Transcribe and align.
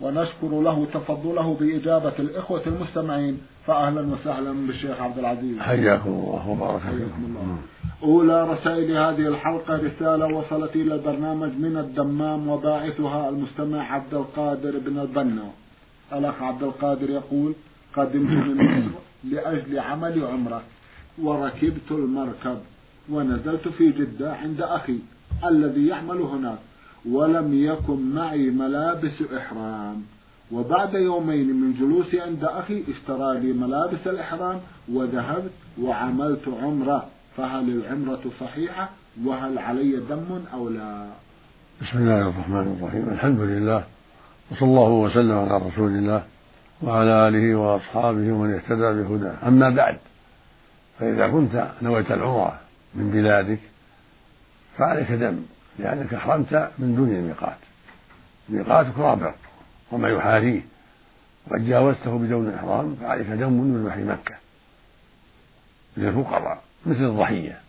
ونشكر 0.00 0.60
له 0.60 0.86
تفضله 0.94 1.56
بإجابة 1.60 2.12
الإخوة 2.18 2.62
المستمعين 2.66 3.38
فأهلا 3.66 4.00
وسهلا 4.00 4.52
بالشيخ 4.66 5.00
عبد 5.00 5.18
العزيز. 5.18 5.58
حياكم 5.58 6.10
الله 6.10 6.48
وبارك 6.48 6.80
فيكم. 6.80 7.58
أولى 8.02 8.48
رسائل 8.52 8.96
هذه 8.96 9.28
الحلقة 9.28 9.76
رسالة 9.76 10.26
وصلت 10.26 10.76
إلى 10.76 10.94
البرنامج 10.94 11.52
من 11.58 11.76
الدمام 11.76 12.48
وباعثها 12.48 13.28
المستمع 13.28 13.92
عبد 13.92 14.14
القادر 14.14 14.78
بن 14.78 14.98
البنا. 14.98 15.44
الأخ 16.12 16.42
عبد 16.42 16.62
القادر 16.62 17.10
يقول 17.10 17.52
قدمت 17.96 18.46
من 18.46 18.56
مصر 18.56 18.98
لأجل 19.24 19.78
عمل 19.78 20.24
عمرة 20.24 20.62
وركبت 21.22 21.90
المركب 21.90 22.58
ونزلت 23.10 23.68
في 23.68 23.90
جدة 23.90 24.34
عند 24.34 24.60
أخي 24.60 24.98
الذي 25.44 25.86
يعمل 25.86 26.20
هناك. 26.20 26.58
ولم 27.10 27.64
يكن 27.64 28.14
معي 28.14 28.50
ملابس 28.50 29.22
إحرام. 29.36 30.02
وبعد 30.52 30.94
يومين 30.94 31.60
من 31.60 31.72
جلوسي 31.72 32.20
عند 32.20 32.44
أخي 32.44 32.84
اشترى 32.88 33.40
لي 33.40 33.52
ملابس 33.52 34.06
الإحرام 34.06 34.60
وذهبت 34.92 35.50
وعملت 35.82 36.48
عمرة. 36.62 37.06
فهل 37.36 37.68
العمرة 37.68 38.20
صحيحة؟ 38.40 38.88
وهل 39.24 39.58
علي 39.58 39.96
دم 39.96 40.40
أو 40.54 40.68
لا؟ 40.68 41.06
بسم 41.82 41.98
الله 41.98 42.20
الرحمن 42.20 42.76
الرحيم. 42.80 43.08
الحمد 43.08 43.40
لله 43.40 43.84
وصلى 44.50 44.68
الله 44.68 44.90
وسلم 44.90 45.38
على 45.38 45.66
رسول 45.66 45.90
الله 45.90 46.22
وعلى 46.82 47.28
آله 47.28 47.56
وأصحابه 47.56 48.32
ومن 48.32 48.54
اهتدى 48.54 49.02
بهداه. 49.02 49.48
أما 49.48 49.70
بعد 49.70 49.98
فإذا 50.98 51.28
كنت 51.28 51.68
نويت 51.82 52.10
العمرة 52.10 52.60
من 52.94 53.10
بلادك 53.10 53.58
فعليك 54.78 55.12
دم. 55.12 55.38
لأنك 55.78 56.14
أحرمت 56.14 56.70
من 56.78 56.94
دون 56.96 57.08
الميقات. 57.08 57.56
ميقاتك 58.48 58.98
رابع 58.98 59.34
وما 59.92 60.08
يحاذيه 60.08 60.60
وقد 61.46 61.66
جاوزته 61.66 62.18
بدون 62.18 62.54
إحرام 62.54 62.96
فعليك 62.96 63.26
دم 63.26 63.52
من 63.52 63.84
بحر 63.84 64.04
مكة. 64.04 64.34
للفقراء 65.96 66.62
مثل 66.86 67.04
الضحية. 67.04 67.60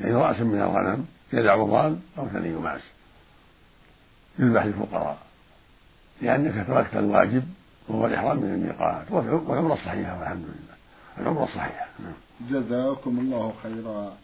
يعني 0.00 0.14
رأس 0.14 0.40
من 0.40 0.60
الغنم 0.60 1.06
يدع 1.32 1.56
ضال 1.56 1.98
أو 2.18 2.28
ثني 2.28 2.52
ماس 2.52 2.80
يذبح 4.38 4.64
للفقراء. 4.64 5.18
لأنك 6.22 6.66
تركت 6.66 6.96
الواجب 6.96 7.44
وهو 7.88 8.06
الإحرام 8.06 8.36
من 8.36 8.54
الميقات. 8.54 9.10
والعمرة 9.10 9.74
الصحيحة 9.74 10.18
والحمد 10.18 10.44
لله. 10.44 10.74
العمرة 11.18 11.44
الصحيحة. 11.44 11.86
جزاكم 12.50 13.18
الله 13.18 13.54
خيرا. 13.62 14.16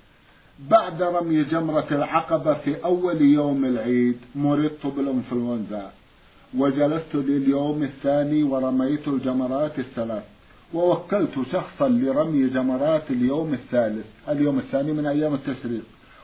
بعد 0.68 1.02
رمي 1.02 1.44
جمرة 1.44 1.86
العقبة 1.90 2.54
في 2.54 2.84
أول 2.84 3.22
يوم 3.22 3.64
العيد 3.64 4.18
مرضت 4.34 4.86
بالإنفلونزا 4.86 5.90
وجلست 6.58 7.14
لليوم 7.14 7.82
الثاني 7.82 8.42
ورميت 8.42 9.08
الجمرات 9.08 9.78
الثلاث 9.78 10.24
ووكلت 10.74 11.34
شخصا 11.52 11.88
لرمي 11.88 12.48
جمرات 12.48 13.10
اليوم 13.10 13.54
الثالث. 13.54 14.06
اليوم 14.28 14.58
الثاني 14.58 14.92
من 14.92 15.06
أيام 15.06 15.34
التشريق. 15.34 15.82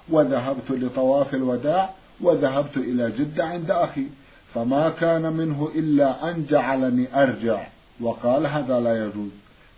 وذهبت 0.08 0.70
لطواف 0.70 1.34
الوداع 1.34 1.90
وذهبت 2.20 2.76
إلى 2.76 3.10
جدة 3.18 3.44
عند 3.44 3.70
أخي. 3.70 4.06
فما 4.54 4.90
كان 4.90 5.32
منه 5.32 5.70
إلا 5.74 6.30
أن 6.30 6.46
جعلني 6.50 7.22
أرجع. 7.22 7.66
وقال 8.00 8.46
هذا 8.46 8.80
لا 8.80 9.06
يجوز. 9.06 9.30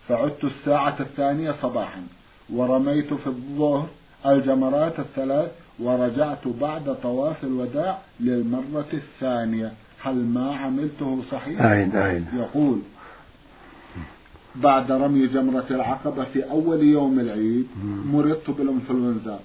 فعدت 0.08 0.44
الساعة 0.44 0.96
الثانية 1.00 1.54
صباحا. 1.62 2.02
ورميت 2.50 3.14
في 3.14 3.26
الظهر 3.26 3.88
الجمرات 4.26 4.98
الثلاث 4.98 5.50
ورجعت 5.80 6.48
بعد 6.60 6.96
طواف 7.02 7.44
الوداع 7.44 7.98
للمرة 8.20 8.92
الثانية. 8.92 9.72
هل 10.02 10.14
ما 10.14 10.56
عملته 10.56 11.22
صحيح؟ 11.30 11.62
أعيد 11.62 11.96
أعيد 11.96 12.24
يقول 12.36 12.78
بعد 14.56 14.92
رمي 14.92 15.26
جمرة 15.26 15.66
العقبة 15.70 16.24
في 16.24 16.50
أول 16.50 16.82
يوم 16.82 17.20
العيد 17.20 17.66
مرضت 18.12 18.50
بالإنفلونزا 18.50 19.40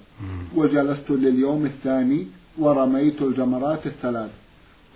وجلست 0.56 1.10
لليوم 1.10 1.66
الثاني 1.66 2.26
ورميت 2.58 3.22
الجمرات 3.22 3.86
الثلاث. 3.86 4.30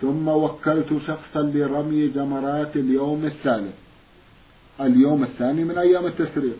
ثم 0.00 0.28
وكلت 0.28 1.00
شخصا 1.06 1.42
لرمي 1.42 2.08
جمرات 2.08 2.76
اليوم 2.76 3.24
الثالث. 3.24 3.74
اليوم 4.80 5.22
الثاني 5.22 5.64
من 5.64 5.78
أيام 5.78 6.06
التشريق 6.06 6.56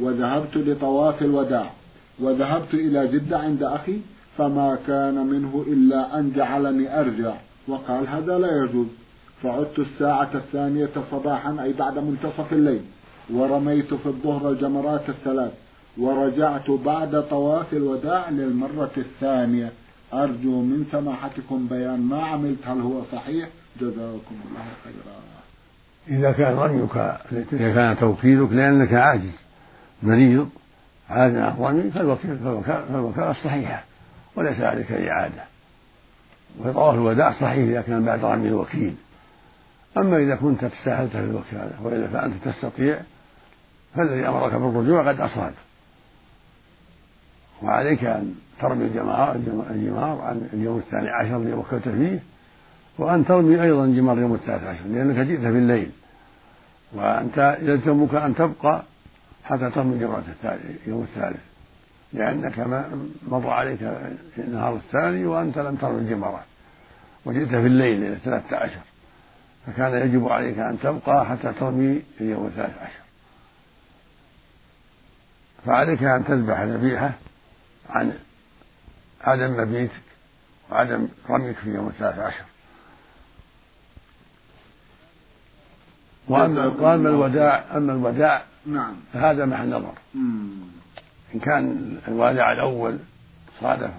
وذهبت 0.00 0.56
لطواف 0.56 1.22
الوداع. 1.22 1.70
وذهبت 2.20 2.74
إلى 2.74 3.08
جدة 3.08 3.38
عند 3.38 3.62
أخي 3.62 4.00
فما 4.38 4.78
كان 4.86 5.26
منه 5.26 5.64
إلا 5.68 6.18
أن 6.18 6.32
جعلني 6.36 7.00
أرجع. 7.00 7.34
وقال 7.68 8.08
هذا 8.08 8.38
لا 8.38 8.64
يجوز. 8.64 8.86
فعدت 9.42 9.78
الساعة 9.78 10.30
الثانية 10.34 10.90
صباحا 11.10 11.62
أي 11.62 11.72
بعد 11.72 11.98
منتصف 11.98 12.52
الليل. 12.52 12.80
ورميت 13.30 13.94
في 13.94 14.06
الظهر 14.06 14.50
الجمرات 14.50 15.08
الثلاث. 15.08 15.52
ورجعت 15.98 16.70
بعد 16.70 17.22
طواف 17.30 17.72
الوداع 17.72 18.30
للمرة 18.30 18.90
الثانية. 18.96 19.72
أرجو 20.14 20.60
من 20.60 20.84
سماحتكم 20.92 21.66
بيان 21.70 22.00
ما 22.00 22.22
عملت. 22.22 22.58
هل 22.66 22.80
هو 22.80 23.02
صحيح؟ 23.12 23.48
جزاكم 23.80 24.36
الله 24.44 24.66
خيرا. 24.84 25.22
إذا 26.08 26.32
كان 26.32 26.56
رميك 26.56 26.96
إذا 27.52 27.74
كان 27.74 27.98
توكيلك 27.98 28.52
لأنك 28.52 28.92
عاجز 28.92 29.30
مريض 30.02 30.48
عاد 31.12 31.36
الرمي 31.36 31.90
فالوكالة 31.90 32.36
فالوكالة 32.88 33.30
الصحيحة 33.30 33.84
وليس 34.36 34.60
عليك 34.60 34.92
إعادة. 34.92 35.42
وطواف 36.60 36.94
الوداع 36.94 37.32
صحيح 37.32 37.68
إذا 37.68 37.80
كان 37.80 38.04
بعد 38.04 38.24
رمي 38.24 38.48
الوكيل. 38.48 38.94
أما 39.96 40.16
إذا 40.16 40.36
كنت 40.36 40.64
تستاهلت 40.64 41.10
في 41.10 41.18
الوكالة 41.18 41.72
وإلا 41.82 42.06
فأنت 42.06 42.34
تستطيع 42.44 43.00
فالذي 43.94 44.28
أمرك 44.28 44.54
بالرجوع 44.54 45.08
قد 45.08 45.20
أصاب. 45.20 45.52
وعليك 47.62 48.04
أن 48.04 48.34
ترمي 48.60 48.84
الجمار 48.84 49.34
الجمار 49.70 50.20
عن 50.20 50.48
اليوم 50.52 50.78
الثاني 50.78 51.08
عشر 51.08 51.36
الذي 51.36 51.52
وكلت 51.52 51.88
فيه 51.88 52.18
وأن 52.98 53.26
ترمي 53.26 53.62
أيضا 53.62 53.86
جمار 53.86 54.16
اليوم 54.16 54.34
الثالث 54.34 54.64
عشر 54.64 54.84
لأنك 54.84 55.16
جئت 55.16 55.40
في 55.40 55.46
الليل. 55.46 55.90
وأنت 56.92 57.58
يلزمك 57.62 58.14
أن 58.14 58.34
تبقى 58.34 58.82
حتى 59.44 59.70
ترمي 59.70 59.98
جمرة 59.98 60.24
اليوم 60.86 61.02
الثالث. 61.02 61.40
لأنك 62.12 62.58
ما 62.58 63.06
مضى 63.28 63.48
عليك 63.48 63.82
النهار 64.38 64.76
الثاني 64.76 65.26
وأنت 65.26 65.58
لم 65.58 65.76
ترمي 65.76 65.98
الجمرات 65.98 66.44
وجئت 67.24 67.48
في 67.48 67.66
الليل 67.66 68.04
إلى 68.04 68.16
ثلاثة 68.16 68.56
عشر. 68.56 68.80
فكان 69.66 70.08
يجب 70.08 70.28
عليك 70.28 70.58
أن 70.58 70.78
تبقى 70.80 71.26
حتى 71.26 71.52
ترمي 71.52 72.02
اليوم 72.20 72.46
الثالث 72.46 72.78
عشر. 72.78 73.02
فعليك 75.66 76.02
أن 76.02 76.24
تذبح 76.24 76.58
الذبيحة 76.58 77.12
عن 77.90 78.18
عدم 79.20 79.60
مبيتك 79.60 80.02
وعدم 80.70 81.08
رميك 81.30 81.56
في 81.56 81.70
يوم 81.70 81.88
الثالث 81.88 82.18
عشر. 82.18 82.44
وأما 86.28 86.66
وأما 86.66 87.08
الوداع 87.08 87.64
أما 87.76 87.92
الوداع 87.92 88.44
نعم. 88.66 88.94
فهذا 89.12 89.44
محل 89.44 89.68
نظر. 89.68 89.94
إن 91.34 91.40
كان 91.42 91.96
الوادع 92.08 92.52
الأول 92.52 92.98
صادف 93.60 93.90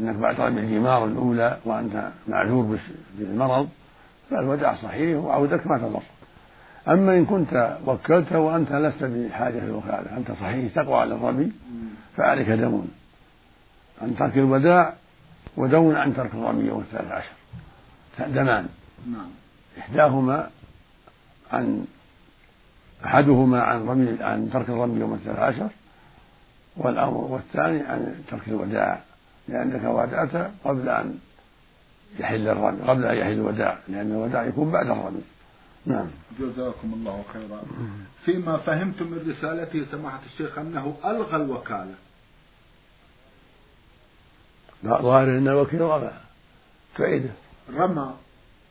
أنك 0.00 0.14
بعد 0.16 0.40
رمي 0.40 0.60
الجمار 0.60 1.04
الأولى 1.04 1.58
وأنت 1.64 2.10
معذور 2.28 2.78
بالمرض 3.18 3.68
فالوداع 4.30 4.74
صحيح 4.74 5.18
وعودك 5.18 5.66
ما 5.66 5.78
تضر. 5.78 6.02
أما 6.88 7.18
إن 7.18 7.24
كنت 7.26 7.78
وكلت 7.86 8.32
وأنت 8.32 8.72
لست 8.72 9.04
بحاجة 9.04 9.58
للوكالة 9.58 10.16
أنت 10.16 10.32
صحيح 10.32 10.74
تقوى 10.74 11.00
على 11.00 11.14
الرمي 11.14 11.52
فعليك 12.16 12.48
دم. 12.48 12.84
عن 14.02 14.16
ترك 14.16 14.36
الوداع 14.36 14.94
ودون 15.56 15.96
عن 15.96 16.16
ترك 16.16 16.34
الرمي 16.34 16.64
يوم 16.64 16.80
الثالث 16.80 17.12
عشر. 17.12 17.32
دمان. 18.28 18.68
نعم. 19.06 19.30
إحداهما 19.78 20.50
عن 21.52 21.86
أحدهما 23.04 23.62
عن 23.62 23.88
رمي 23.88 24.22
عن 24.22 24.50
ترك 24.50 24.68
الرمي 24.70 25.00
يوم 25.00 25.14
الثالث 25.14 25.38
عشر 25.38 25.68
والأمر 26.76 27.16
والثاني 27.16 27.80
عن 27.80 28.24
ترك 28.28 28.48
الوداع 28.48 29.02
لأنك 29.48 29.84
ودعت 29.84 30.50
قبل 30.64 30.88
أن 30.88 31.18
يحل 32.18 32.48
الرمي 32.48 32.80
قبل 32.82 33.06
أن 33.06 33.16
يحل 33.16 33.32
الوداع 33.32 33.78
لأن 33.88 34.12
الوداع 34.12 34.44
يكون 34.44 34.70
بعد 34.70 34.86
الرمي. 34.86 35.22
نعم. 35.86 36.06
جزاكم 36.40 36.92
الله 36.94 37.24
خيرا. 37.32 37.62
فيما 38.24 38.56
فهمت 38.56 39.02
من 39.02 39.34
رسالته 39.38 39.86
سماحة 39.92 40.20
الشيخ 40.26 40.58
أنه 40.58 40.96
ألغى 41.04 41.36
الوكالة. 41.36 41.94
لا 44.82 45.02
ظاهر 45.02 45.38
أن 45.38 45.48
الوكيل 45.48 45.80
رمى. 45.80 46.10
تعيده 46.96 47.30
رمى. 47.74 48.14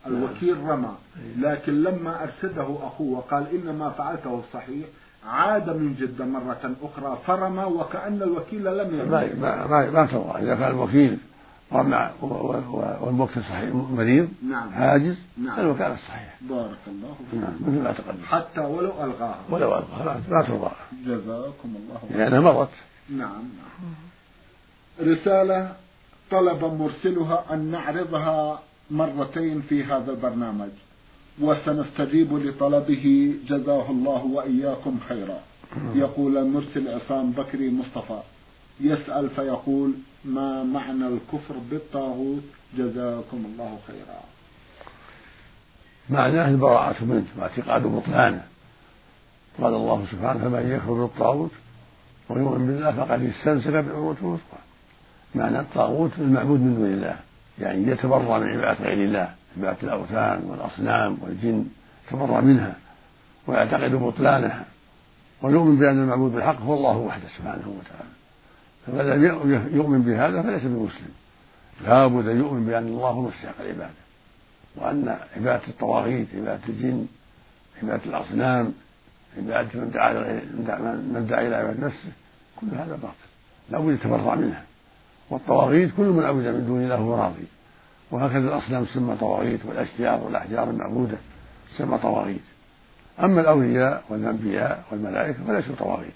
الوكيل 0.06 0.62
رمى. 0.62 0.94
لكن 1.38 1.82
لما 1.82 2.22
أرشده 2.22 2.78
أخوه 2.82 3.18
وقال 3.18 3.46
إنما 3.54 3.90
فعلته 3.90 4.42
صحيح 4.52 4.86
عاد 5.28 5.70
من 5.70 5.94
جدة 5.94 6.24
مرة 6.24 6.74
أخرى 6.82 7.18
فرمى 7.26 7.64
وكأن 7.64 8.22
الوكيل 8.22 8.64
لم 8.64 8.98
يرمى. 8.98 9.10
ما 9.10 9.66
ما 9.66 9.66
ما, 9.86 10.04
إذا 10.38 10.54
كان 10.54 10.70
الوكيل 10.70 11.18
رمى 11.72 12.10
والوكيل 12.22 13.42
صحيح 13.42 13.74
مريض 13.74 14.28
نعم. 14.50 14.74
عاجز 14.74 15.18
نعم. 15.38 15.60
الوكالة 15.60 15.96
صحيح 15.96 16.36
بارك 16.40 16.78
الله 16.86 17.14
فيك. 17.30 17.40
نعم 17.40 17.54
مثل 17.60 17.82
ما 17.82 17.92
تقدم. 17.92 18.22
حتى 18.28 18.60
ولو 18.60 19.04
ألغاها. 19.04 19.38
ولو 19.50 19.78
ألغاها. 19.78 20.20
لا 20.30 20.42
ترضى. 20.42 20.70
جزاكم 21.06 21.74
الله 21.76 22.00
خيرا. 22.08 22.18
لأنها 22.18 22.40
مضت 22.40 22.70
نعم 23.10 23.42
نعم. 23.42 23.94
رسالة 25.00 25.72
طلب 26.30 26.64
مرسلها 26.64 27.44
أن 27.52 27.70
نعرضها 27.70 28.60
مرتين 28.90 29.62
في 29.62 29.84
هذا 29.84 30.10
البرنامج 30.10 30.70
وسنستجيب 31.40 32.32
لطلبه. 32.32 33.34
جزاه 33.48 33.90
الله 33.90 34.24
وإياكم 34.24 34.98
خيرا. 35.08 35.40
يقول 35.94 36.36
المرسل 36.36 36.88
عصام 36.88 37.30
بكري 37.30 37.70
مصطفى. 37.70 38.20
يسأل 38.80 39.30
فيقول 39.30 39.92
ما 40.24 40.62
معنى 40.62 41.06
الكفر 41.06 41.54
بالطاغوت؟ 41.70 42.42
جزاكم 42.78 43.44
الله 43.52 43.78
خيرا. 43.86 44.20
معناه 46.10 46.48
البراءة 46.48 47.04
منه 47.04 47.26
واعتقاد 47.38 47.82
بطلانه. 47.82 48.44
قال 49.60 49.74
الله 49.74 50.06
سبحانه 50.12 50.44
فمن 50.44 50.72
يكفر 50.72 50.92
بالطاغوت 50.92 51.50
ويؤمن 52.28 52.66
بالله 52.66 52.92
فقد 52.92 53.22
استمسك 53.22 53.72
بالعروة 53.72 54.16
الوثقى. 54.22 54.58
معنى 55.34 55.60
الطاغوت 55.60 56.10
المعبود 56.18 56.60
من 56.60 56.74
دون 56.74 56.92
الله. 56.92 57.16
يعني 57.60 57.90
يتبرأ 57.90 58.38
من 58.38 58.46
عبادة 58.46 58.84
غير 58.84 59.04
الله 59.04 59.34
عبادة 59.56 59.82
الأوثان 59.82 60.44
والأصنام 60.44 61.18
والجن 61.22 61.66
يتبرأ 62.08 62.40
منها 62.40 62.76
ويعتقد 63.46 63.94
بطلانها 63.94 64.64
ويؤمن 65.42 65.76
بأن 65.78 66.02
المعبود 66.02 66.32
بالحق 66.32 66.60
هو 66.60 66.74
الله 66.74 66.96
وحده 66.96 67.28
سبحانه 67.38 67.68
وتعالى. 67.78 68.10
فمن 68.86 68.98
لم 68.98 69.24
يؤمن 69.76 70.02
بهذا 70.02 70.42
فليس 70.42 70.62
بمسلم. 70.62 71.14
لا 71.84 72.06
بد 72.06 72.26
أن 72.28 72.38
يؤمن 72.38 72.66
بأن 72.66 72.86
الله 72.86 73.20
مستحق 73.20 73.60
العبادة 73.60 73.90
وأن 74.76 75.16
عبادة 75.36 75.68
الطواغيت 75.68 76.28
عبادة 76.34 76.60
الجن 76.68 77.06
عبادة 77.82 78.04
الأصنام 78.04 78.72
عبادة 79.38 79.80
من 79.80 79.90
دعا 81.28 81.40
إلى 81.40 81.56
عبادة 81.56 81.86
نفسه 81.86 82.12
كل 82.60 82.66
هذا 82.66 82.98
باطل. 83.02 83.26
لا 83.70 83.78
بد 83.78 83.94
يتبرأ 83.94 84.34
منها. 84.34 84.62
والطواغيت 85.30 85.90
كل 85.96 86.02
من 86.02 86.24
عبد 86.24 86.46
من 86.46 86.66
دون 86.66 86.82
الله 86.82 86.96
هو 86.96 87.14
راضي. 87.14 87.44
وهكذا 88.10 88.38
الأصنام 88.38 88.84
تسمى 88.84 89.16
طواغيت 89.16 89.60
والأشجار 89.66 90.24
والأحجار 90.24 90.70
المعبودة 90.70 91.16
تسمى 91.74 91.98
طواغيت. 91.98 92.40
أما 93.20 93.40
الأولياء 93.40 94.04
والأنبياء 94.08 94.84
والملائكة 94.90 95.44
فليسوا 95.46 95.74
طواغيت. 95.78 96.14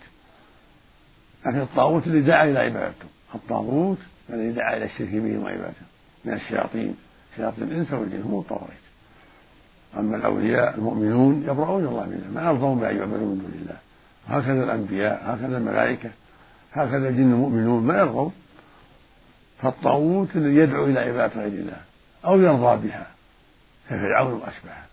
لكن 1.46 1.60
الطاغوت 1.60 2.06
اللي 2.06 2.20
دعا 2.20 2.44
إلى 2.44 2.58
عبادته. 2.58 3.06
الطاغوت 3.34 3.98
الذي 4.30 4.52
دعا 4.52 4.76
إلى 4.76 4.84
الشرك 4.84 5.08
به 5.08 5.38
وعبادته 5.38 5.86
من 6.24 6.32
الشياطين. 6.32 6.96
شياطين 7.36 7.64
الإنس 7.64 7.92
والجن 7.92 8.22
هم 8.22 8.38
الطواغيت. 8.38 8.80
أما 9.98 10.16
الأولياء 10.16 10.74
المؤمنون 10.74 11.42
يبرؤون 11.48 11.84
الله 11.84 12.06
منهم 12.06 12.34
ما 12.34 12.50
يرضون 12.50 12.80
بأن 12.80 12.96
يعبدوا 12.96 13.26
من 13.26 13.38
دون 13.38 13.52
الله. 13.62 13.76
هكذا 14.28 14.64
الأنبياء 14.64 15.22
هكذا 15.26 15.58
الملائكة 15.58 16.10
هكذا 16.72 17.08
الجن 17.08 17.32
المؤمنون 17.32 17.86
ما 17.86 17.98
يرضون. 17.98 18.32
فالطاغوت 19.62 20.36
الذي 20.36 20.56
يدعو 20.56 20.84
إلى 20.84 21.00
عبادة 21.00 21.40
غير 21.40 21.46
الله 21.46 21.80
أو 22.24 22.40
يرضى 22.40 22.88
بها 22.88 23.06
كفرعون 23.86 24.32
وأشبهه 24.32 24.84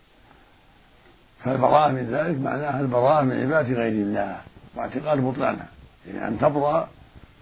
فالبراءة 1.44 1.92
من 1.92 2.08
ذلك 2.12 2.40
معناها 2.40 2.80
البراءة 2.80 3.24
من 3.24 3.40
عبادة 3.42 3.75
غير 3.75 3.92
الله 3.92 4.38
واعتقاد 4.75 5.19
بطلانها 5.19 5.68
يعني 6.08 6.28
أن 6.28 6.40
تبرأ 6.40 6.90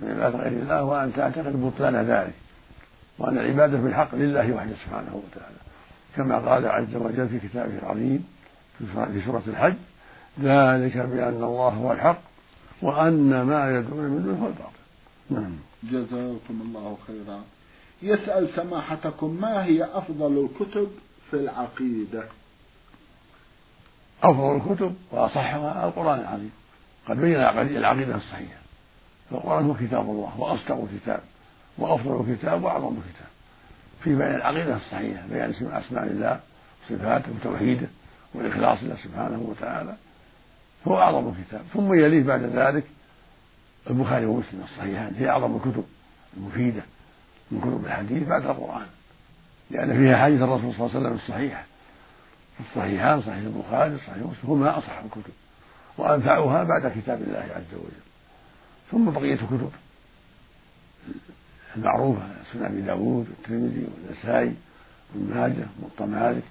من 0.01 0.12
عبادة 0.12 0.38
غير 0.38 0.51
الله 0.51 0.83
وأن 0.83 1.13
تعتقد 1.13 1.62
بطلان 1.62 1.95
ذلك 1.95 2.33
وأن 3.19 3.38
العبادة 3.38 3.77
بالحق 3.77 4.16
لله 4.16 4.54
وحده 4.54 4.74
سبحانه 4.86 5.22
وتعالى. 5.24 5.56
كما 6.16 6.50
قال 6.50 6.68
عز 6.68 6.95
وجل 6.95 7.30
في 7.30 7.39
كتابه 7.48 7.80
العظيم 7.80 8.27
في 9.13 9.22
سورة 9.25 9.44
الحج 9.48 9.75
ذلك 10.42 10.98
بأن 10.98 11.44
الله 11.44 11.69
هو 11.69 11.92
الحق 11.92 12.19
وأن 12.81 13.42
ما 13.42 13.69
يدعون 13.69 14.04
من 14.04 14.24
دونه 14.24 14.44
هو 14.44 14.48
الباطل. 14.48 14.85
نعم. 15.30 15.56
جزاكم 15.83 16.62
الله 16.62 16.98
خيرا. 17.07 17.44
يسأل 18.01 18.50
سماحتكم 18.56 19.42
ما 19.42 19.66
هي 19.66 19.83
أفضل 19.83 20.45
الكتب 20.45 20.92
في 21.31 21.36
العقيدة؟ 21.38 22.24
أفضل 24.24 24.56
الكتب 24.56 24.95
وأصحها 25.12 25.88
القرآن 25.88 26.19
العظيم. 26.19 26.51
قد 27.07 27.18
بين 27.18 27.36
العقيدة 27.36 28.16
الصحيحة. 28.16 28.60
فالقرآن 29.30 29.66
هو 29.66 29.74
كتاب 29.74 30.10
الله 30.10 30.39
وأصدق 30.39 30.88
كتاب 30.95 31.19
وأفضل 31.77 32.36
كتاب 32.36 32.63
وأعظم 32.63 32.95
كتاب. 32.95 33.30
في 34.04 34.16
بيان 34.16 34.36
العقيدة 34.36 34.75
الصحيحة 34.75 35.27
بيان 35.27 35.50
أسماء 35.50 36.04
الله 36.04 36.39
وصفاته 36.83 37.31
وتوحيده 37.31 37.88
والإخلاص 38.33 38.83
لله 38.83 38.95
سبحانه 38.95 39.42
وتعالى 39.42 39.95
هو 40.88 40.98
أعظم 40.98 41.33
كتاب. 41.33 41.62
ثم 41.74 41.94
يليه 41.94 42.24
بعد 42.24 42.44
ذلك 42.44 42.83
البخاري 43.90 44.26
ومسلم 44.26 44.62
الصحيحان 44.64 45.16
هي 45.18 45.30
أعظم 45.30 45.56
الكتب 45.56 45.84
المفيدة 46.38 46.82
من 47.52 47.62
كتب 47.62 47.86
الحديث 47.86 48.28
بعد 48.28 48.46
القرآن 48.46 48.86
لأن 49.72 49.98
فيها 49.98 50.18
حديث 50.18 50.42
الرسول 50.42 50.74
صلى 50.74 50.86
الله 50.86 50.96
عليه 50.96 51.00
وسلم 51.00 51.14
الصحيحة 51.14 51.64
الصحيحان 52.60 53.22
صحيح 53.22 53.38
البخاري 53.38 53.98
صحيح 53.98 54.18
مسلم 54.18 54.50
هما 54.52 54.78
أصح 54.78 54.98
الكتب 55.06 55.34
وأنفعها 55.98 56.64
بعد 56.64 56.92
كتاب 56.92 57.22
الله 57.22 57.48
عز 57.56 57.74
وجل. 57.74 58.06
ثم 58.92 59.10
بقية 59.10 59.34
الكتب 59.34 59.72
المعروفة 61.76 62.22
سنن 62.54 62.66
أبي 62.66 62.82
داود 62.82 63.28
والترمذي 63.30 63.88
والنسائي 63.88 64.56
وابن 65.16 65.34
ماجه 65.36 65.66
وموطأ 65.80 66.06
مالك 66.06 66.44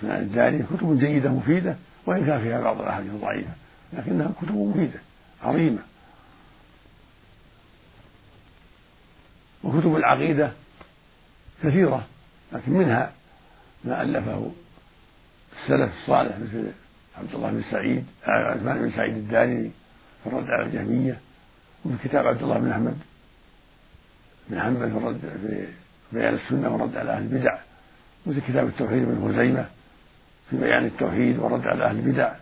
سنن 0.00 0.10
الداري 0.10 0.62
كتب 0.62 0.98
جيدة 0.98 1.30
مفيدة 1.30 1.76
وإن 2.06 2.26
كان 2.26 2.40
فيها 2.40 2.60
بعض 2.60 2.80
الأحاديث 2.80 3.12
ضعيفة 3.12 3.50
لكنها 3.92 4.30
كتب 4.42 4.56
مفيدة 4.56 5.00
عظيمة. 5.42 5.78
وكتب 9.64 9.96
العقيدة 9.96 10.52
كثيرة 11.62 12.06
لكن 12.52 12.72
منها 12.72 13.12
ما 13.84 14.02
ألفه 14.02 14.50
السلف 15.52 15.92
الصالح 16.02 16.38
مثل 16.38 16.72
عبد 17.18 17.34
الله 17.34 17.50
بن 17.50 17.62
سعيد 17.70 18.04
عثمان 18.24 18.78
بن 18.78 18.90
سعيد 18.90 19.16
الدارمي 19.16 19.70
في 20.24 20.26
الرد 20.30 20.44
على 20.44 20.66
الجهمية 20.66 21.18
وفي 21.84 22.08
كتاب 22.08 22.26
عبد 22.26 22.42
الله 22.42 22.58
بن 22.58 22.70
أحمد 22.70 22.98
بن 24.48 24.60
حنبل 24.60 24.90
في 24.90 24.96
الرد 24.96 25.20
في 25.20 25.66
بيان 26.12 26.34
السنة 26.34 26.68
والرد 26.72 26.96
على 26.96 27.12
أهل 27.12 27.22
البدع 27.22 27.58
مثل 28.26 28.40
كتاب 28.40 28.66
التوحيد 28.66 29.02
بن 29.02 29.32
خزيمة 29.32 29.66
في 30.50 30.56
بيان 30.56 30.84
التوحيد 30.84 31.38
والرد 31.38 31.66
على 31.66 31.84
أهل 31.84 31.96
البدع 31.96 32.32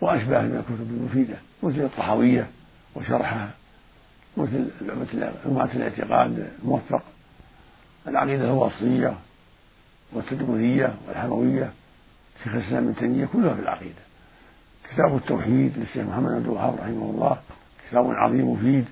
وأشباه 0.00 0.42
من 0.42 0.56
الكتب 0.56 0.90
المفيدة 0.90 1.36
مثل 1.62 1.80
الطحاوية 1.80 2.46
وشرحها 2.94 3.50
مثل 4.38 4.70
مثل 5.56 5.76
الاعتقاد 5.76 6.48
الموفق 6.62 7.02
العقيدة 8.08 8.44
الوصية 8.44 9.14
والتدمرية 10.12 10.94
والحموية 11.08 11.72
شيخ 12.44 12.54
الإسلام 12.54 12.84
ابن 12.84 12.96
تيمية 12.96 13.26
كلها 13.26 13.54
في 13.54 13.60
العقيدة. 13.60 14.02
كتاب 14.90 15.16
التوحيد 15.16 15.72
للشيخ 15.78 16.06
محمد 16.08 16.32
عبد 16.32 16.44
الوهاب 16.44 16.74
رحمه 16.74 17.10
الله 17.10 17.38
كتاب 17.90 18.10
عظيم 18.10 18.48
مفيد 18.52 18.84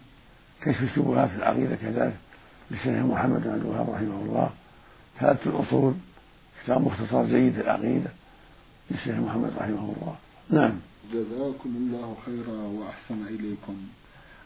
كشف 0.63 0.83
الشبهات 0.83 1.29
في 1.31 1.37
العقيدة 1.37 1.77
كذلك 1.77 2.17
للشيخ 2.71 3.05
محمد 3.05 3.43
بن 3.43 3.51
عبد 3.51 3.63
الوهاب 3.63 3.91
رحمه 3.91 4.23
الله. 4.23 4.51
ثلاثة 5.21 5.51
الأصول 5.51 5.95
كتاب 6.65 6.81
مختصر 6.81 7.27
جيد 7.27 7.53
في 7.53 7.61
العقيدة 7.61 8.11
للشيخ 8.91 9.15
محمد 9.15 9.53
رحمه 9.59 9.95
الله. 9.97 10.17
نعم. 10.51 10.73
جزاكم 11.13 11.71
الله 11.77 12.17
خيرا 12.27 12.59
وأحسن 12.63 13.27
إليكم. 13.35 13.77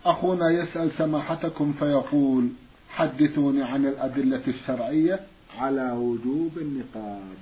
أخونا 0.05 0.51
يسأل 0.51 0.91
سماحتكم 0.99 1.73
فيقول 1.73 2.49
حدثوني 2.91 3.63
عن 3.63 3.87
الأدلة 3.87 4.43
الشرعية 4.49 5.21
على 5.59 5.91
وجوب 5.91 6.59
النقاب. 6.59 7.37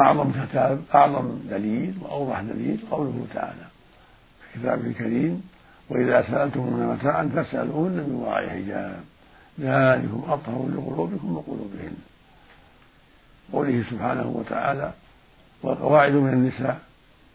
أعظم 0.00 0.30
كتاب 0.30 0.82
أعظم 0.94 1.38
دليل 1.50 1.94
وأوضح 2.00 2.40
دليل 2.40 2.78
قوله 2.90 3.26
تعالى 3.34 3.66
في 4.40 4.58
كتابه 4.60 4.86
الكريم 4.86 5.42
وإذا 5.90 6.22
سألتموهن 6.22 6.86
متاعا 6.86 7.30
فاسألوهن 7.34 7.92
من 7.92 8.14
وراء 8.14 8.48
حجاب 8.48 9.00
ذلكم 9.60 10.24
أطهر 10.28 10.68
لقلوبكم 10.68 11.36
وقلوبهن. 11.36 11.96
قوله 13.52 13.84
سبحانه 13.90 14.26
وتعالى 14.28 14.92
والقواعد 15.62 16.12
من 16.12 16.32
النساء 16.32 16.80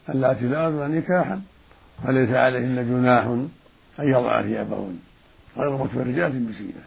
اللاتي 0.09 0.45
لا 0.45 0.63
يرضن 0.63 0.91
نكاحا 0.91 1.41
فليس 2.03 2.29
عليهن 2.29 2.75
جناح 2.75 3.25
أن 3.99 4.07
يضع 4.07 4.41
ثيابهن؟ 4.41 4.99
غير 5.57 5.77
متبرجات 5.77 6.31
بزينة 6.31 6.83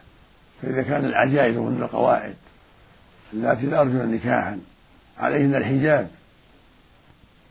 فإذا 0.62 0.82
كان 0.82 1.04
العجائز 1.04 1.56
وهن 1.56 1.82
القواعد 1.82 2.34
اللاتي 3.32 3.66
لا 3.66 3.76
يرجون 3.76 4.14
نكاحا 4.14 4.58
عليهن 5.18 5.54
الحجاب. 5.54 6.10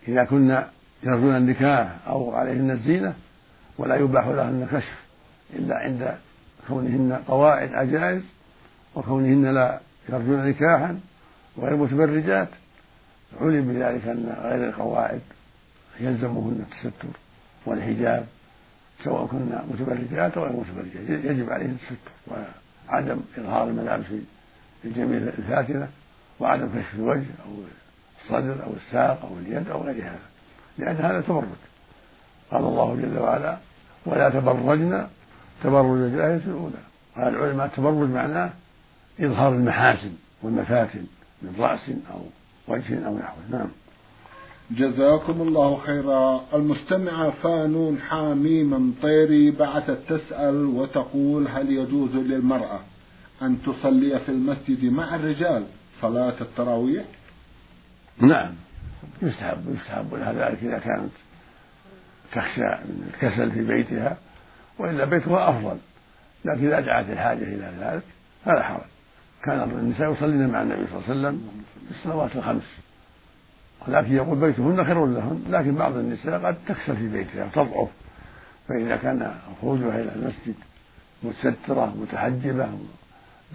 إذا 0.08 0.24
كن 0.24 0.64
يرجون 1.04 1.36
النكاح 1.36 1.98
أو 2.08 2.36
عليهن 2.36 2.72
الزينة 2.72 3.14
ولا 3.78 3.96
يباح 3.96 4.28
لهن 4.28 4.68
كشف 4.72 5.04
إلا 5.54 5.76
عند 5.76 6.16
كونهن 6.68 7.20
قواعد 7.28 7.74
عجائز 7.74 8.24
وكونهن 8.96 9.54
لا 9.54 9.80
يرجون 10.10 10.48
نكاحا. 10.48 11.00
وغير 11.58 11.76
متبرجات 11.76 12.50
علم 13.42 13.74
بذلك 13.74 14.08
أن 14.08 14.38
غير 14.44 14.70
القواعد 14.70 15.22
يلزمهن 16.00 16.66
التستر. 16.70 17.23
والحجاب 17.66 18.26
سواء 19.04 19.26
كن 19.26 19.60
متبرجات 19.72 20.38
أو 20.38 20.44
غير 20.44 20.54
متبرجات. 20.54 21.26
يجب 21.26 21.50
عليهن 21.50 21.70
التستر 21.70 22.12
وعدم 22.28 23.20
إظهار 23.38 23.68
الملابس 23.68 24.06
الجميلة 24.86 25.34
الفاتنة 25.38 25.88
وعدم 26.40 26.68
كشف 26.68 26.96
الوجه 26.96 27.26
أو 27.46 27.52
الصدر 28.24 28.64
أو 28.64 28.74
الساق 28.74 29.26
أو 29.26 29.38
اليد 29.38 29.70
أو 29.70 29.82
غير 29.82 30.04
هذا 30.04 30.20
لأن 30.78 30.96
هذا 30.96 31.22
تبرج. 31.22 31.46
قال 32.52 32.64
الله 32.64 32.96
جل 32.96 33.20
وعلا 33.20 33.58
ولا 34.06 34.30
تبرجن 34.30 35.08
تبرج 35.64 36.02
الجاهلية 36.02 36.46
الأولى. 36.46 36.84
قال 37.16 37.36
العلماء 37.36 37.66
التبرج 37.66 38.10
معناه 38.10 38.50
إظهار 39.20 39.54
المحاسن 39.54 40.14
والمفاتن 40.44 41.06
من 41.42 41.56
رأس 41.60 41.90
أو 41.90 42.20
وجه 42.68 43.08
أو 43.08 43.18
نحوه 43.18 43.38
نعم. 43.52 43.68
جزاكم 44.72 45.42
الله 45.42 45.78
خيرا. 45.78 46.46
المستمعة 46.54 47.32
فانون 47.32 48.00
حاميم 48.00 48.96
طيري 49.02 49.52
بعثت 49.52 50.00
تسأل 50.10 50.66
وتقول 50.66 51.48
هل 51.48 51.72
يجوز 51.72 52.16
للمرأة 52.16 52.80
أن 53.42 53.62
تصلي 53.62 54.20
في 54.20 54.30
المسجد 54.30 54.86
مع 54.86 55.16
الرجال؟ 55.16 55.66
صلاة 56.02 56.42
التراويح؟ 56.42 57.04
نعم. 58.18 58.56
يستحب 59.22 59.76
يستحب 59.76 60.14
لها 60.14 60.34
ذلك 60.34 60.64
إذا 60.64 60.80
كانت 60.80 61.12
تخشى 62.32 62.62
من 62.62 63.12
الكسل 63.14 63.52
في 63.52 63.62
بيتها 63.62 64.18
وإلا 64.80 65.06
بيتها 65.06 65.50
أفضل. 65.50 65.78
لكن 66.46 66.68
إذا 66.68 66.80
دعت 66.80 67.10
الحاجة 67.10 67.44
إلى 67.44 67.74
ذلك 67.80 68.04
فلا 68.46 68.64
حرج. 68.64 68.84
كان 69.44 69.64
النساء 69.80 70.12
يصلين 70.12 70.48
مع 70.48 70.62
النبي 70.62 70.88
صلى 70.88 70.98
الله 70.98 71.10
عليه 71.10 71.20
وسلم 71.20 71.52
في 71.88 71.96
الصلوات 71.96 72.36
الخمس. 72.36 72.93
ولكن 73.88 74.16
يقول 74.16 74.38
بيتهن 74.40 74.86
خير 74.86 75.06
لهن 75.06 75.44
لكن 75.50 75.76
بعض 75.76 75.98
النساء 75.98 76.46
قد 76.46 76.56
تكسل 76.68 76.96
في 76.96 77.08
بيتها 77.08 77.46
وتضعف 77.46 77.90
فإذا 78.68 78.96
كان 78.96 79.36
خروجها 79.62 80.02
إلى 80.02 80.12
المسجد 80.16 80.56
مستترة 81.24 81.96
متحجبة 82.02 82.70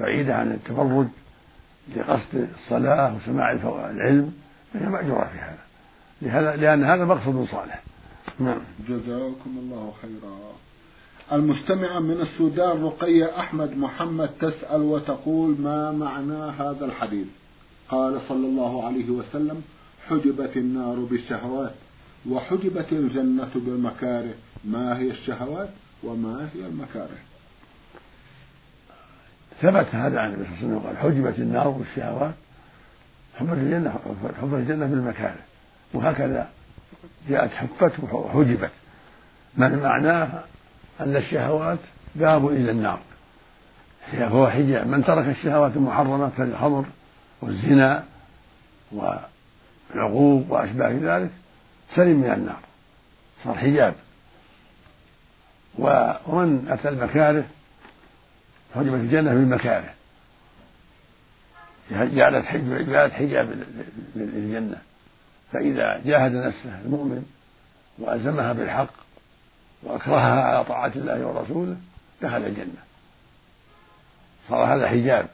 بعيدة 0.01 0.35
عن 0.35 0.53
التبرج 0.53 1.07
لقصد 1.97 2.49
الصلاة 2.55 3.17
وسماع 3.17 3.53
العلم 3.91 4.33
فهي 4.75 4.89
مأجورة 4.89 5.25
في 5.25 5.39
هذا. 5.39 5.59
لهذا 6.23 6.57
لأن 6.57 6.85
هذا 6.85 7.05
مقصد 7.05 7.47
صالح. 7.51 7.83
نعم. 8.41 8.61
جزاكم 8.89 9.59
الله 9.59 9.93
خيرا. 10.03 10.39
المستمعة 11.33 11.99
من 11.99 12.21
السودان 12.21 12.85
رقية 12.85 13.41
أحمد 13.41 13.77
محمد 13.77 14.29
تسأل 14.41 14.81
وتقول 14.81 15.57
ما 15.61 15.93
معنى 15.93 16.53
هذا 16.59 16.85
الحديث؟ 16.85 17.27
قال 17.89 18.21
صلى 18.29 18.47
الله 18.47 18.87
عليه 18.87 19.11
وسلم 19.11 19.63
حجبت 20.11 20.57
النار 20.57 20.97
بالشهوات 20.97 21.75
وحجبت 22.31 22.93
الجنة 22.93 23.51
بالمكاره. 23.55 24.35
ما 24.65 24.99
هي 24.99 25.11
الشهوات 25.11 25.69
وما 26.03 26.49
هي 26.55 26.67
المكاره؟ 26.67 27.19
ثبت 29.61 29.95
هذا 29.95 30.21
عن 30.21 30.35
النبي 30.35 30.45
صلى 30.61 30.69
الله 30.69 30.79
عليه 30.79 30.79
وسلم 30.79 30.87
قال 30.87 30.97
حجبت 30.97 31.39
النار 31.39 31.69
بالشهوات 31.69 32.35
حفت 33.39 33.53
الجنة 33.53 33.91
حفت 34.41 34.55
الجنة 34.55 34.87
بالمكاره. 34.87 35.41
وهكذا 35.95 36.49
جاءت 37.29 37.51
حفت 37.51 37.93
وحجبت. 38.13 38.71
معناه 39.57 40.45
أن 41.01 41.17
الشهوات 41.17 41.79
باب 42.15 42.49
إلى 42.49 42.71
النار. 42.71 43.01
فهو 44.13 44.51
حجاب. 44.51 44.87
من 44.87 45.05
ترك 45.05 45.29
الشهوات 45.29 45.77
المحرمة 45.77 46.31
كالخمر 46.37 46.85
والزنا 47.43 48.05
والعقوق 49.91 50.45
وأشباه 50.49 50.89
ذلك 51.03 51.31
سلم 51.95 52.17
من 52.21 52.33
النار 52.33 52.61
صار 53.45 53.55
حجاب. 53.55 53.95
ومن 55.79 56.69
أتى 56.71 56.89
المكاره 56.89 57.45
حجبت 58.75 58.95
الجنة 58.95 59.35
بالمكاره 59.35 59.95
جعلت 61.91 62.45
جعلت 62.89 63.13
حجاب 63.13 63.65
للجنة. 64.17 64.79
فإذا 65.53 66.01
جاهد 66.05 66.33
نفسه 66.33 66.81
المؤمن 66.85 67.27
وألزمها 67.99 68.53
بالحق 68.53 68.93
وأكرهها 69.83 70.43
على 70.43 70.65
طاعة 70.65 70.93
الله 70.97 71.27
ورسوله 71.27 71.77
دخل 72.23 72.37
الجنة. 72.37 72.83
صار 74.49 74.75
هذا 74.75 74.89
حجاب. 74.89 75.29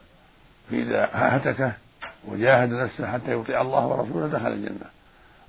فإذا 0.69 1.09
هتكه 1.13 1.73
وجاهد 2.27 2.69
نفسه 2.69 3.11
حتى 3.11 3.31
يطيع 3.31 3.61
الله 3.61 3.87
ورسوله 3.87 4.27
دخل 4.27 4.47
الجنة. 4.47 4.89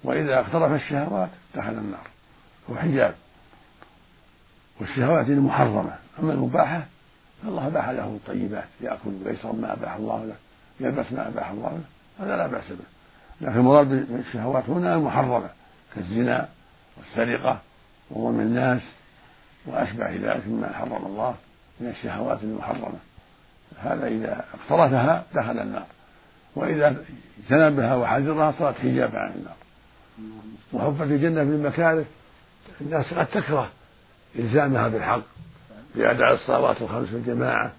وإذا 0.04 0.40
اقترف 0.40 0.73
الشهوات 0.73 1.28
دخل 1.54 1.73
النار. 1.73 2.06
هو 2.71 2.76
حجاب. 2.76 3.14
والشهوات 4.80 5.26
المحرمة 5.26 5.95
أما 6.18 6.33
المباحة 6.33 6.87
فالله 7.42 7.66
أباح 7.66 7.88
له 7.88 8.04
الطيبات. 8.04 8.68
يأكل 8.80 9.11
ويشرب 9.26 9.61
ما 9.61 9.73
أباح 9.73 9.95
الله 9.95 10.25
له. 10.25 10.37
يلبس 10.80 11.12
ما 11.12 11.28
أباح 11.28 11.50
الله 11.50 11.71
له. 11.71 11.85
هذا 12.26 12.37
لا 12.37 12.47
بأس 12.47 12.68
به. 12.71 12.85
لكن 13.40 13.56
المراد 13.56 14.12
بالشهوات 14.12 14.71
هنا 14.71 14.95
المحرمة 14.95 15.49
كالزنا 15.95 16.49
والسرقة 16.97 17.61
وظلم 18.11 18.40
الناس 18.40 18.83
وأشبه 19.66 20.11
ذلك 20.11 20.47
مما 20.47 20.73
حرم 20.73 21.06
الله 21.06 21.35
من 21.80 21.88
الشهوات 21.88 22.42
المحرمة. 22.42 22.99
هذا 23.78 24.06
إذا 24.06 24.45
اقترفها 24.54 25.25
دخل 25.35 25.59
النار. 25.59 25.87
وإذا 26.56 27.04
اجتنبها 27.38 27.96
وحذرها 27.96 28.52
صارت 28.58 28.76
حجابا 28.76 29.18
عن 29.18 29.32
النار. 29.32 29.56
وحفت 30.72 31.02
الجنة 31.02 31.44
بالمكاره 31.44 32.04
الناس 32.80 33.14
قد 33.14 33.26
تكره 33.26 33.70
إلزامها 34.38 34.88
بالحق 34.88 35.22
بأداء 35.94 36.34
الصلوات 36.34 36.82
الخمس 36.82 37.08
في 37.08 37.16
الجماعة 37.16 37.72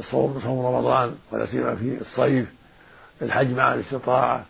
صوم 0.00 0.40
صوم 0.40 0.66
رمضان 0.66 1.16
ولا 1.32 1.46
سيما 1.46 1.74
في 1.76 1.98
الصيف 2.00 2.48
الحج 3.22 3.50
مع 3.50 3.74
الاستطاعة 3.74 4.44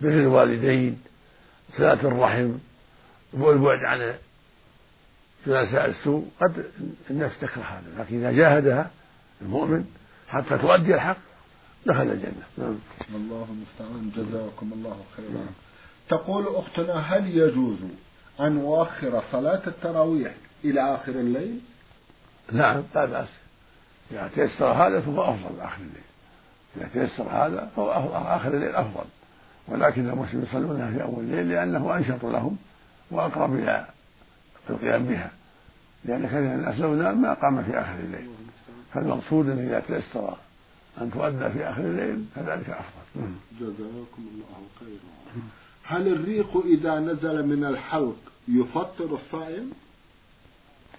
بر 0.00 0.08
الوالدين 0.08 1.02
صلة 1.76 1.92
الرحم 1.92 2.52
والبعد 3.32 3.84
عن 3.84 4.14
جلساء 5.46 5.86
السوء 5.86 6.28
قد 6.40 6.64
النفس 7.10 7.40
تكره 7.40 7.62
هذا 7.62 8.02
لكن 8.02 8.18
إذا 8.18 8.32
جاهدها 8.32 8.90
المؤمن 9.42 9.84
حتى 10.32 10.58
تؤدي 10.58 10.94
الحق 10.94 11.16
دخل 11.86 12.02
الجنة. 12.02 12.42
نعم. 12.58 12.78
الله 13.14 13.46
المستعان. 13.50 14.10
جزاكم 14.16 14.72
الله 14.72 14.96
خيرا. 15.16 15.46
تقول 16.08 16.56
أختنا 16.56 16.94
هل 16.94 17.38
يجوز 17.38 17.78
أن 18.40 18.52
نؤخر 18.52 19.22
صلاة 19.32 19.62
التراويح 19.66 20.32
إلى 20.64 20.94
آخر 20.94 21.12
الليل؟ 21.12 21.60
نعم 22.52 22.82
لا 22.94 23.04
بأس. 23.04 23.28
إذا 24.10 24.30
تيسر 24.34 24.72
هذا 24.72 25.00
فهو 25.00 25.22
أفضل 25.22 25.60
آخر 25.60 25.80
الليل. 25.80 26.02
إذا 26.76 26.88
تيسر 26.92 27.28
هذا 27.28 27.70
فهو 27.76 27.90
آخر 28.36 28.54
الليل 28.54 28.74
أفضل. 28.74 29.04
ولكن 29.68 30.08
المسلمين 30.08 30.46
يصلونها 30.46 30.90
في 30.90 31.02
أول 31.02 31.24
الليل 31.24 31.48
لأنه 31.48 31.96
أنشط 31.96 32.24
لهم 32.24 32.56
وأقرب 33.10 33.54
إلى 33.54 33.86
القيام 34.70 35.04
بها. 35.04 35.30
لأن 36.04 36.26
كثير 36.26 36.40
من 36.40 36.54
الناس 36.54 36.78
لو 36.78 36.94
نام 36.94 37.22
ما 37.22 37.34
قام 37.34 37.62
في 37.62 37.80
آخر 37.80 37.94
الليل. 37.94 38.28
فالمقصود 38.94 39.48
أن 39.50 39.58
إذا 39.58 39.80
تيسر 39.80 40.36
أن 41.00 41.10
تؤدى 41.10 41.50
في 41.50 41.70
آخر 41.70 41.80
الليل 41.80 42.24
فذلك 42.34 42.70
أفضل. 42.70 43.32
جزاكم 43.60 44.22
الله 44.34 44.66
خيرا. 44.80 45.12
هل 45.84 46.08
الريق 46.08 46.56
إذا 46.64 46.98
نزل 46.98 47.46
من 47.46 47.64
الحلق 47.64 48.16
يفطر 48.48 49.14
الصائم؟ 49.14 49.70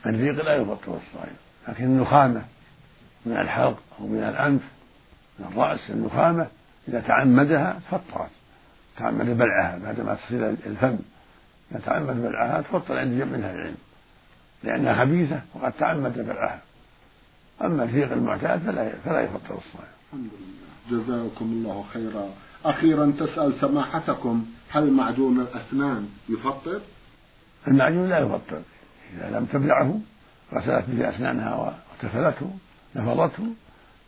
الريق 0.05 0.45
لا 0.45 0.55
يفطر 0.55 0.97
الصائم 0.97 1.35
لكن 1.67 1.83
النخامة 1.83 2.45
من 3.25 3.38
الحلق 3.38 3.79
أو 4.00 4.07
من 4.07 4.23
الأنف 4.23 4.62
من 5.39 5.45
الرأس 5.51 5.89
النخامة 5.89 6.47
إذا 6.88 7.00
تعمدها 7.00 7.79
فطرت 7.91 8.31
تعمد 8.97 9.25
بلعها 9.25 9.77
بعدما 9.77 10.15
تصل 10.15 10.55
الفم. 10.65 10.97
إذا 11.71 11.79
تعمد 11.79 12.21
بلعها 12.21 12.62
تفطر 12.62 12.97
عند 12.97 13.19
جمع 13.19 13.38
من 13.38 13.43
العلم 13.43 13.77
لأنها 14.63 15.05
خبيثة 15.05 15.41
وقد 15.53 15.71
تعمد 15.71 16.19
بلعها. 16.19 16.62
أما 17.62 17.83
الريق 17.83 18.12
المعتاد 18.12 18.60
فلا 18.60 18.95
فلا 19.05 19.22
يفطر 19.22 19.57
الصائم. 19.57 19.93
الحمد 20.13 20.29
لله. 20.39 21.03
جزاكم 21.03 21.45
الله 21.45 21.86
خيرا. 21.93 22.29
أخيرا 22.65 23.13
تسأل 23.19 23.53
سماحتكم 23.62 24.45
هل 24.69 24.91
معجون 24.91 25.39
الأسنان 25.39 26.10
يفطر؟ 26.29 26.81
المعجون 27.67 28.10
لا 28.10 28.19
يفطر. 28.19 28.62
إذا 29.13 29.39
لم 29.39 29.45
تبلعه 29.45 30.00
غسلت 30.53 30.86
به 30.88 31.10
أسنانها 31.10 31.55
واغتسلته 31.55 32.51
نفضته 32.95 33.48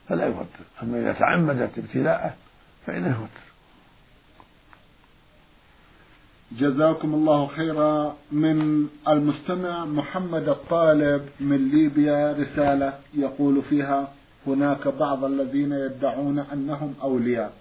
فلا 0.10 0.28
يفطر. 0.28 0.66
أما 0.84 1.00
إذا 1.00 1.14
تعمدت 1.14 1.78
ابتلاءه 1.78 2.34
فإنه 2.86 3.10
يفطر. 3.10 3.45
جزاكم 6.52 7.14
الله 7.14 7.48
خيرا 7.48 8.16
من 8.32 8.88
المستمع 9.08 9.86
محمد 9.86 10.50
الطالب 10.50 11.22
من 11.40 11.70
ليبيا 11.70 12.32
رسالة 12.34 12.94
يقول 13.14 13.62
فيها 13.70 14.14
هناك 14.48 14.88
بعض 14.88 15.24
الذين 15.24 15.72
يدعون 15.72 16.40
أنهم 16.40 16.94
أولياء 17.04 17.54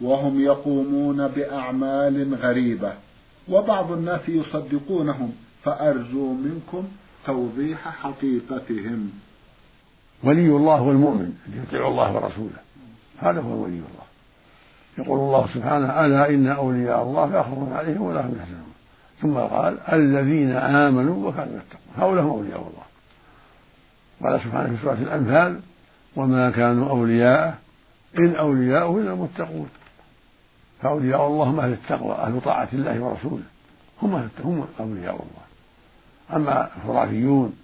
وهم 0.00 0.40
يقومون 0.40 1.28
بأعمال 1.28 2.34
غريبة 2.34 2.92
وبعض 3.48 3.92
الناس 3.92 4.28
يصدقونهم 4.28 5.32
فأرجو 5.62 6.32
منكم 6.32 6.84
توضيح 7.26 7.88
حقيقتهم. 7.88 9.10
ولي 10.24 10.48
الله 10.48 10.76
هو 10.76 10.90
المؤمن 10.90 11.32
الذي 11.48 11.62
يطيع 11.62 11.88
الله 11.88 12.14
ورسوله. 12.14 12.58
هذا 13.18 13.40
هو 13.40 13.62
ولي 13.62 13.74
الله. 13.74 14.04
يقول 14.98 15.18
الله 15.18 15.46
سبحانه 15.54 16.06
ألا 16.06 16.28
إن 16.30 16.46
أولياء 16.46 17.02
الله 17.02 17.26
لا 17.26 17.42
خوف 17.42 17.72
عليهم 17.72 18.02
ولا 18.02 18.20
هم 18.20 18.36
يحزنون. 18.38 18.74
ثم 19.20 19.34
قال 19.34 19.78
الذين 19.92 20.50
آمنوا 20.56 21.28
وكانوا 21.28 21.54
يتقون. 21.54 21.94
هؤلاء 21.96 22.24
هم 22.24 22.30
أولياء 22.30 22.58
الله. 22.58 22.84
قال 24.22 24.40
سبحانه 24.40 24.76
في 24.76 24.82
سورة 24.82 24.94
الأنفال 24.94 25.60
وما 26.16 26.50
كانوا 26.50 26.90
أولياء 26.90 27.58
إن 28.18 28.36
أولياءه 28.36 28.98
إلا 28.98 29.12
المتقون. 29.12 29.68
فأولياء 30.82 31.26
الله 31.26 31.50
هم 31.50 31.60
أهل 31.60 31.72
التقوى 31.72 32.14
أهل 32.14 32.40
طاعة 32.40 32.68
الله 32.72 33.00
ورسوله. 33.00 33.44
هم 34.02 34.28
هم 34.44 34.66
أولياء 34.80 35.14
الله. 35.14 35.44
أما 36.32 36.70
الخرافيون 36.76 37.56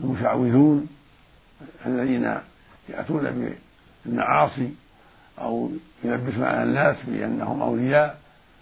المشعوذون 0.00 0.88
الذين 1.86 2.34
يأتون 2.88 3.52
بالمعاصي 4.06 4.74
أو 5.38 5.70
يلبسون 6.04 6.44
على 6.44 6.62
الناس 6.62 6.96
بأنهم 7.06 7.62
أولياء 7.62 8.18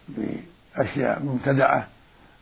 بأشياء 0.09 1.23
مبتدعة 1.23 1.87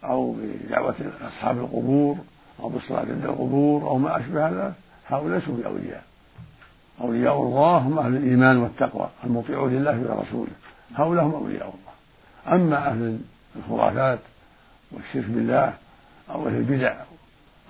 أو 0.04 0.32
بدعوة 0.32 0.94
أصحاب 1.22 1.58
القبور 1.58 2.16
أو 2.60 2.68
بالصلاة 2.68 3.00
عند 3.00 3.24
القبور 3.24 3.82
أو 3.82 3.98
ما 3.98 4.20
أشبه 4.20 4.48
هذا 4.48 4.74
هؤلاء 5.06 5.38
ليسوا 5.38 5.56
بأولياء. 5.56 6.02
أولياء 7.00 7.42
الله 7.42 7.78
هم 7.78 7.98
أهل 7.98 8.16
الإيمان 8.16 8.56
والتقوى 8.56 9.08
المطيعون 9.24 9.72
لله 9.72 10.00
ورسوله. 10.00 10.52
هؤلاء 10.94 11.24
هم 11.24 11.34
أولياء 11.34 11.74
الله. 11.74 12.56
أما 12.56 12.88
أهل 12.90 13.18
الخرافات 13.56 14.18
والشرك 14.92 15.24
بالله 15.30 15.74
أو 16.30 16.48
أهل 16.48 16.56
البدع 16.56 16.94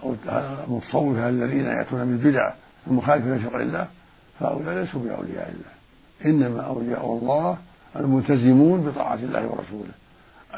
أو 0.02 0.14
المتصوفة 0.28 1.28
الذين 1.28 1.64
يأتون 1.64 2.04
بالبدع 2.04 2.52
المخالفة 2.86 3.36
لشرع 3.36 3.60
الله 3.60 3.88
فهؤلاء 4.40 4.74
ليسوا 4.74 5.00
بأولياء 5.00 5.48
الله. 5.48 5.79
إنما 6.24 6.60
أولياء 6.60 7.06
الله 7.06 7.58
الملتزمون 7.96 8.80
بطاعة 8.80 9.14
الله 9.14 9.46
ورسوله 9.46 9.92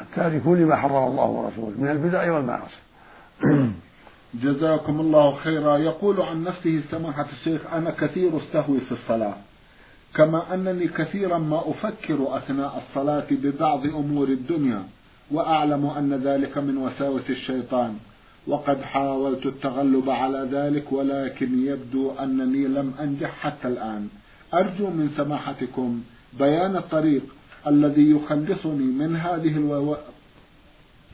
التاركون 0.01 0.59
لما 0.59 0.75
حرم 0.75 1.07
الله 1.07 1.25
ورسوله 1.25 1.73
من 1.77 1.89
البدع 1.89 2.31
والمعاصي. 2.31 2.81
جزاكم 4.43 4.99
الله 4.99 5.35
خيرا. 5.35 5.77
يقول 5.77 6.21
عن 6.21 6.43
نفسه 6.43 6.81
سماحة 6.91 7.25
الشيخ 7.31 7.61
أنا 7.73 7.91
كثير 7.91 8.37
استهوي 8.37 8.79
في 8.79 8.91
الصلاة 8.91 9.35
كما 10.15 10.53
أنني 10.53 10.87
كثيرا 10.87 11.37
ما 11.37 11.63
أفكر 11.69 12.37
أثناء 12.37 12.83
الصلاة 12.83 13.25
ببعض 13.31 13.85
أمور 13.85 14.27
الدنيا 14.27 14.83
وأعلم 15.31 15.85
أن 15.85 16.13
ذلك 16.13 16.57
من 16.57 16.77
وساوس 16.77 17.29
الشيطان 17.29 17.97
وقد 18.47 18.81
حاولت 18.81 19.45
التغلب 19.45 20.09
على 20.09 20.49
ذلك 20.51 20.91
ولكن 20.91 21.67
يبدو 21.67 22.11
أنني 22.11 22.67
لم 22.67 22.93
أنجح 22.99 23.29
حتى 23.29 23.67
الآن. 23.67 24.07
أرجو 24.53 24.89
من 24.89 25.09
سماحتكم 25.17 26.03
بيان 26.39 26.75
الطريق 26.75 27.23
الذي 27.67 28.11
يخلصني 28.11 28.83
من 28.83 29.15
هذه 29.15 29.57
ألو... 29.57 29.97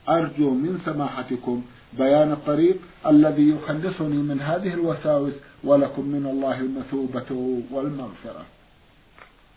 أرجو 0.08 0.50
من 0.50 0.80
سماحتكم 0.84 1.62
بيان 1.98 2.32
الطريق 2.32 2.76
الذي 3.06 3.50
يخلصني 3.50 4.16
من 4.16 4.40
هذه 4.40 4.74
الوساوس 4.74 5.32
ولكم 5.64 6.04
من 6.04 6.26
الله 6.26 6.60
المثوبة 6.60 7.60
والمغفرة. 7.72 8.44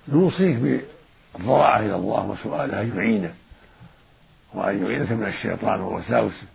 نوصيك 0.08 0.82
بالضراعة 1.36 1.80
إلى 1.80 1.96
الله 1.96 2.30
وسؤاله 2.30 2.82
أن 2.82 2.98
يعينك 2.98 3.34
وأن 4.54 4.84
يعينك 4.84 5.12
من 5.12 5.28
الشيطان 5.28 5.82
ووساوسه 5.82 6.48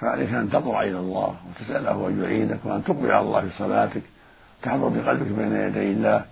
فعليك 0.00 0.28
أن 0.28 0.50
تضرع 0.50 0.82
إلى 0.82 0.98
الله 0.98 1.36
وتسأله 1.48 2.08
أن 2.08 2.22
يعينك 2.22 2.58
وأن 2.64 2.84
تقبل 2.84 3.10
على 3.10 3.26
الله 3.26 3.40
في 3.40 3.58
صلاتك. 3.58 4.02
تحضر 4.62 4.88
بقلبك 4.88 5.26
بين 5.26 5.52
يدي 5.52 5.92
الله. 5.92 6.24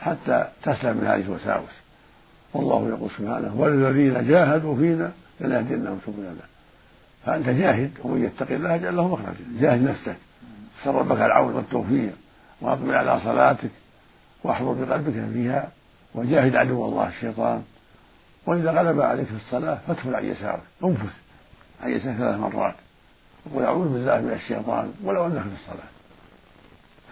حتى 0.00 0.48
تسلم 0.62 0.96
من 0.96 1.06
هذه 1.06 1.20
الوساوس 1.20 1.70
والله 2.54 2.88
يقول 2.88 3.10
سبحانه 3.10 3.54
والذين 3.56 4.28
جاهدوا 4.28 4.76
فينا 4.76 5.12
لنهدينهم 5.40 5.98
سبلنا. 6.06 6.34
فأنت 7.26 7.48
جاهد 7.48 7.90
ومن 8.04 8.24
يتق 8.24 8.50
الله 8.50 8.74
يجعل 8.74 8.96
له 8.96 9.08
مخرجا. 9.08 9.44
جاهد 9.60 9.82
نفسك. 9.82 10.16
سر 10.84 10.94
ربك 10.94 11.20
العون 11.20 11.54
والتوفيق 11.54 12.12
وأقبل 12.60 12.94
على 12.94 13.20
صلاتك 13.20 13.70
واحضر 14.44 14.72
بقلبك 14.72 15.32
فيها 15.32 15.68
وجاهد 16.14 16.56
عدو 16.56 16.84
الله 16.84 17.08
الشيطان. 17.08 17.62
وإذا 18.46 18.70
غلب 18.70 19.00
عليك 19.00 19.26
في 19.26 19.36
الصلاة 19.36 19.78
فادخل 19.86 20.14
عن 20.14 20.24
يسارك. 20.24 20.62
انفث 20.84 21.14
عن 21.82 21.90
يسارك 21.90 22.16
ثلاث 22.16 22.36
مرات. 22.36 22.74
وقل 23.46 23.64
أعوذ 23.64 23.88
بالله 23.88 24.20
من 24.20 24.32
الشيطان. 24.32 24.92
ولو 25.04 25.26
أنك 25.26 25.42
في 25.42 25.54
الصلاة. 25.54 25.90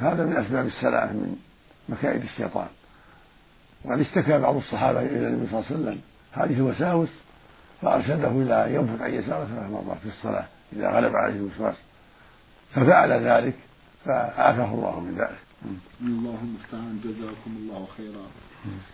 هذا 0.00 0.24
من 0.24 0.36
أسباب 0.36 0.66
السلامة 0.66 1.12
من 1.12 1.36
مكائد 1.88 2.22
الشيطان. 2.22 2.66
وقد 3.84 4.00
اشتكى 4.00 4.38
بعض 4.38 4.56
الصحابة 4.56 5.00
إلى 5.00 5.28
النبي 5.28 5.46
صلى 5.50 5.60
الله 5.60 5.66
عليه 5.70 5.80
وسلم. 5.80 6.00
هذه 6.32 6.54
الوساوس 6.54 7.08
فأرشده 7.82 8.28
إلى 8.28 8.74
ينفث 8.74 9.02
عن 9.02 9.14
يساره 9.14 9.44
ثلاث 9.44 9.70
مرات 9.70 9.98
في 9.98 10.08
الصلاة 10.08 10.44
إذا 10.72 10.90
غلب 10.90 11.12
عليه 11.16 11.34
الوسواس. 11.34 11.76
ففعل 12.74 13.12
ذلك 13.12 13.54
فعافاه 14.04 14.74
الله 14.74 15.00
من 15.00 15.14
ذلك. 15.18 15.38
الله 16.02 16.38
المستعان 16.42 17.00
جزاكم 17.04 17.56
الله 17.56 17.88
خيرا. 17.96 18.26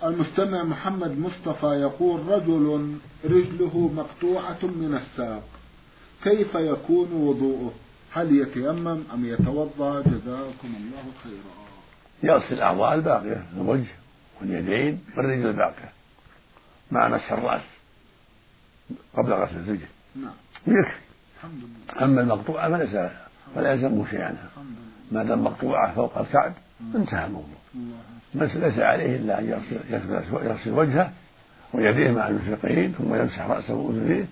المستمع 0.05 0.64
محمد 0.64 1.18
مصطفى 1.18 1.66
يقول 1.66 2.29
رجل 2.29 2.97
رجله 3.25 3.90
مقطوعة 3.97 4.59
من 4.62 5.01
الساق. 5.03 5.42
كيف 6.25 6.55
يكون 6.55 7.12
وضوءه؟ 7.12 7.73
هل 8.12 8.37
يتيمم 8.37 9.03
أم 9.14 9.25
يتوضأ؟ 9.25 10.01
جزاكم 10.01 10.68
الله 10.77 11.05
خيرا. 11.25 11.64
يغسل 12.23 12.55
الأعضاء 12.55 12.94
الباقية 12.94 13.44
الوجه. 13.57 13.90
واليدين 14.40 15.01
والرجل 15.16 15.47
الباقية 15.47 15.92
مع 16.90 17.09
مسح 17.09 17.33
الرأس 17.33 17.62
قبل 19.16 19.33
غسل 19.33 19.57
الرجل. 19.57 19.87
نعم. 20.16 20.33
يكفي. 20.66 20.99
الحمد 21.37 21.62
لله. 21.62 22.05
أما 22.05 22.20
المقطوعة 22.20 22.70
فليس 22.70 23.11
فلا 23.55 23.73
يلزمه 23.73 24.07
شيئا. 24.11 24.37
ما 25.12 25.25
دام 25.25 25.44
مقطوعة 25.44 25.94
فوق 25.94 26.18
الكعب 26.18 26.53
انتهى 26.94 27.27
الموضوع. 27.27 27.59
بس 28.35 28.57
ليس 28.57 28.79
عليه 28.79 29.16
إلا 29.16 29.38
أن 29.38 29.49
يغسل, 29.49 29.81
يغسل 30.47 30.70
وجهه 30.73 31.12
ويديه 31.73 32.11
مع 32.11 32.29
المشرقين 32.29 32.92
ثم 32.92 33.14
يمسح 33.14 33.40
رأسه 33.40 33.75
وأذنيه 33.75 34.27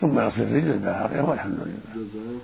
ثم 0.00 0.18
يغسل 0.18 0.42
الرجل 0.42 0.70
الباقية 0.70 1.20
والحمد 1.20 1.58
لله. 1.60 2.40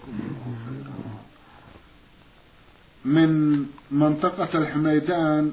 من 3.05 3.61
منطقة 3.91 4.59
الحميدان 4.59 5.53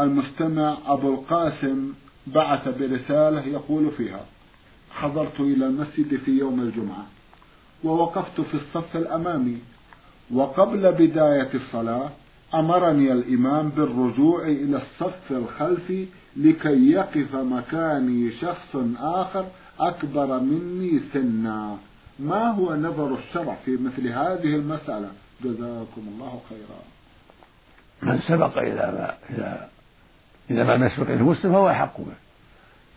المستمع 0.00 0.78
أبو 0.86 1.14
القاسم 1.14 1.92
بعث 2.26 2.68
برسالة 2.68 3.46
يقول 3.46 3.90
فيها 3.96 4.20
حضرت 4.90 5.40
إلى 5.40 5.66
المسجد 5.66 6.16
في 6.24 6.30
يوم 6.30 6.60
الجمعة 6.60 7.06
ووقفت 7.84 8.40
في 8.40 8.54
الصف 8.54 8.96
الأمامي 8.96 9.58
وقبل 10.30 10.92
بداية 10.92 11.50
الصلاة 11.54 12.10
أمرني 12.54 13.12
الإمام 13.12 13.68
بالرجوع 13.68 14.42
إلى 14.42 14.76
الصف 14.76 15.30
الخلفي 15.30 16.06
لكي 16.36 16.90
يقف 16.90 17.34
مكاني 17.34 18.32
شخص 18.32 18.76
آخر 18.98 19.46
أكبر 19.80 20.40
مني 20.40 21.00
سنا. 21.12 21.76
ما 22.18 22.50
هو 22.50 22.74
نظر 22.76 23.14
الشرع 23.14 23.56
في 23.64 23.70
مثل 23.70 24.08
هذه 24.08 24.54
المسألة؟ 24.56 25.10
جزاكم 25.44 26.02
الله 26.08 26.40
خيرا. 26.48 26.80
من 28.02 28.18
سبق 28.18 28.58
إلى 28.58 28.74
ما 28.74 29.14
إلى 29.30 29.68
إلى 30.50 30.64
ما 30.64 30.72
لم 30.72 30.84
يسبق 30.84 31.10
المسلم 31.10 31.52
فهو 31.52 31.70
أحق 31.70 32.00
به. 32.00 32.12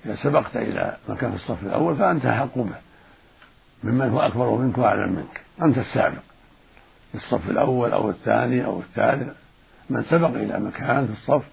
إذا 0.06 0.16
سبقت 0.16 0.58
إلى 0.58 0.98
مكان 1.10 1.30
في 1.30 1.36
الصف 1.36 1.64
الأول 1.64 1.98
فأنت 1.98 2.26
أحق 2.26 2.58
به. 2.58 2.76
ممن 3.84 4.10
هو 4.10 4.20
أكبر 4.20 4.50
منك 4.56 4.78
وأعلم 4.78 5.14
منك. 5.14 5.42
أنت 5.62 5.78
السابق. 5.78 6.22
في 7.12 7.16
الصف 7.16 7.50
الأول 7.50 7.92
أو 7.92 8.10
الثاني 8.10 8.66
أو 8.66 8.80
الثالث. 8.80 9.38
من 9.90 10.04
سبق 10.04 10.28
إلى 10.28 10.60
مكان 10.60 11.08
في 11.08 11.14
الصف 11.14 11.44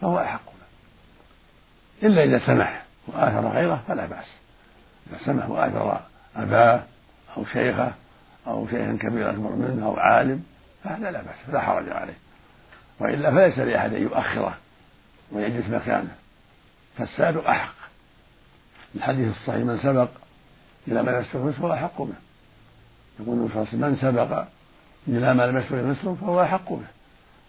فهو 0.00 0.18
أحق 0.18 0.44
به. 0.44 2.06
إلا 2.06 2.24
إذا 2.24 2.38
سمح 2.46 2.84
وآثر 3.06 3.48
غيره 3.48 3.82
فلا 3.88 4.06
بأس. 4.06 4.36
إذا 5.10 5.18
سمح 5.18 5.50
وآثر 5.50 6.00
أباه 6.36 6.82
أو 7.36 7.44
شيخه 7.44 7.92
أو 8.46 8.66
شيخا 8.68 8.98
كبيرا 9.00 9.30
أكبر 9.30 9.50
منه 9.50 9.86
أو 9.86 9.96
عالم 9.96 10.42
فهذا 10.84 11.10
لا 11.10 11.22
بأس 11.22 11.48
لا 11.52 11.60
حرج 11.60 11.88
عليه. 11.88 12.18
وإلا 13.00 13.30
فليس 13.30 13.58
لأحد 13.58 13.94
أن 13.94 14.02
يؤخره. 14.02 14.54
ويجلس 15.32 15.68
مكانه. 15.68 16.14
فالسابق 16.98 17.48
أحق. 17.48 17.74
الحديث 18.94 19.36
الصحيح 19.36 19.64
من 19.64 19.78
سبق 19.78 20.08
إلى 20.88 21.02
ما 21.02 21.18
يسبق 21.18 21.40
مثله 21.40 21.52
فهو 21.52 21.72
أحق 21.72 22.02
به. 22.02 22.14
يقول 23.20 23.38
النبي 23.38 23.66
صلى 23.70 23.88
من 23.88 23.96
سبق 23.96 24.44
إلى 25.08 25.34
ما 25.34 25.46
لم 25.46 25.56
يسبق 25.56 25.84
مثله 25.84 26.14
فهو 26.14 26.42
أحق 26.42 26.72
به. 26.72 26.86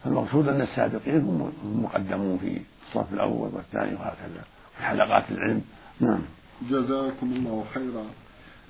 فالمقصود 0.03 0.47
أن 0.47 0.61
السابقين 0.61 1.21
هم 1.21 1.53
المقدمون 1.63 2.37
في 2.37 2.61
الصف 2.87 3.13
الأول 3.13 3.49
والثاني 3.53 3.95
وهكذا 3.95 4.43
في 4.77 4.83
حلقات 4.83 5.31
العلم. 5.31 5.61
نعم. 5.99 6.21
جزاكم 6.69 7.33
الله 7.33 7.65
خيرا. 7.73 8.05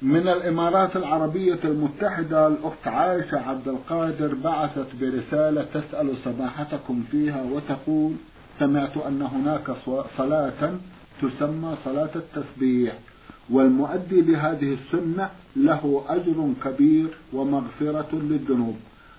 من 0.02 0.28
الإمارات 0.28 0.96
العربية 0.96 1.60
المتحدة 1.64 2.48
الأخت 2.48 2.88
عائشة 2.88 3.40
عبد 3.50 3.68
القادر 3.68 4.34
بعثت 4.34 4.88
برسالة 5.02 5.66
تسأل 5.74 6.18
سماحتكم 6.24 7.04
فيها 7.12 7.42
وتقول 7.44 8.14
سمعت 8.60 8.98
أن 8.98 9.22
هناك 9.22 9.72
صلاة 10.18 10.74
تسمى 11.22 11.76
صلاة 11.86 12.10
التسبيح 12.16 12.94
والمؤدي 13.50 14.22
لهذه 14.22 14.78
السنة 14.80 15.30
له 15.56 16.04
أجر 16.08 16.54
كبير 16.64 17.08
ومغفرة 17.34 18.10
للذنوب. 18.14 18.76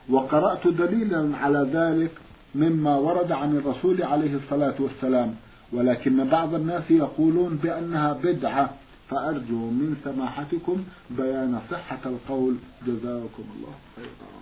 وقرأت 0.08 0.68
دليلا 0.68 1.36
على 1.36 1.70
ذلك 1.72 2.10
مما 2.54 2.96
ورد 2.96 3.32
عن 3.32 3.56
الرسول 3.56 4.02
عليه 4.02 4.34
الصلاة 4.34 4.74
والسلام 4.78 5.34
ولكن 5.72 6.24
بعض 6.24 6.54
الناس 6.54 6.90
يقولون 6.90 7.56
بأنها 7.56 8.12
بدعة. 8.12 8.70
فأرجو 9.10 9.70
من 9.70 9.96
سماحتكم 10.04 10.84
بيان 11.10 11.60
صحة 11.70 11.98
القول. 12.06 12.54
جزاكم 12.86 13.44
الله 13.56 13.74
خيرا. 13.96 14.36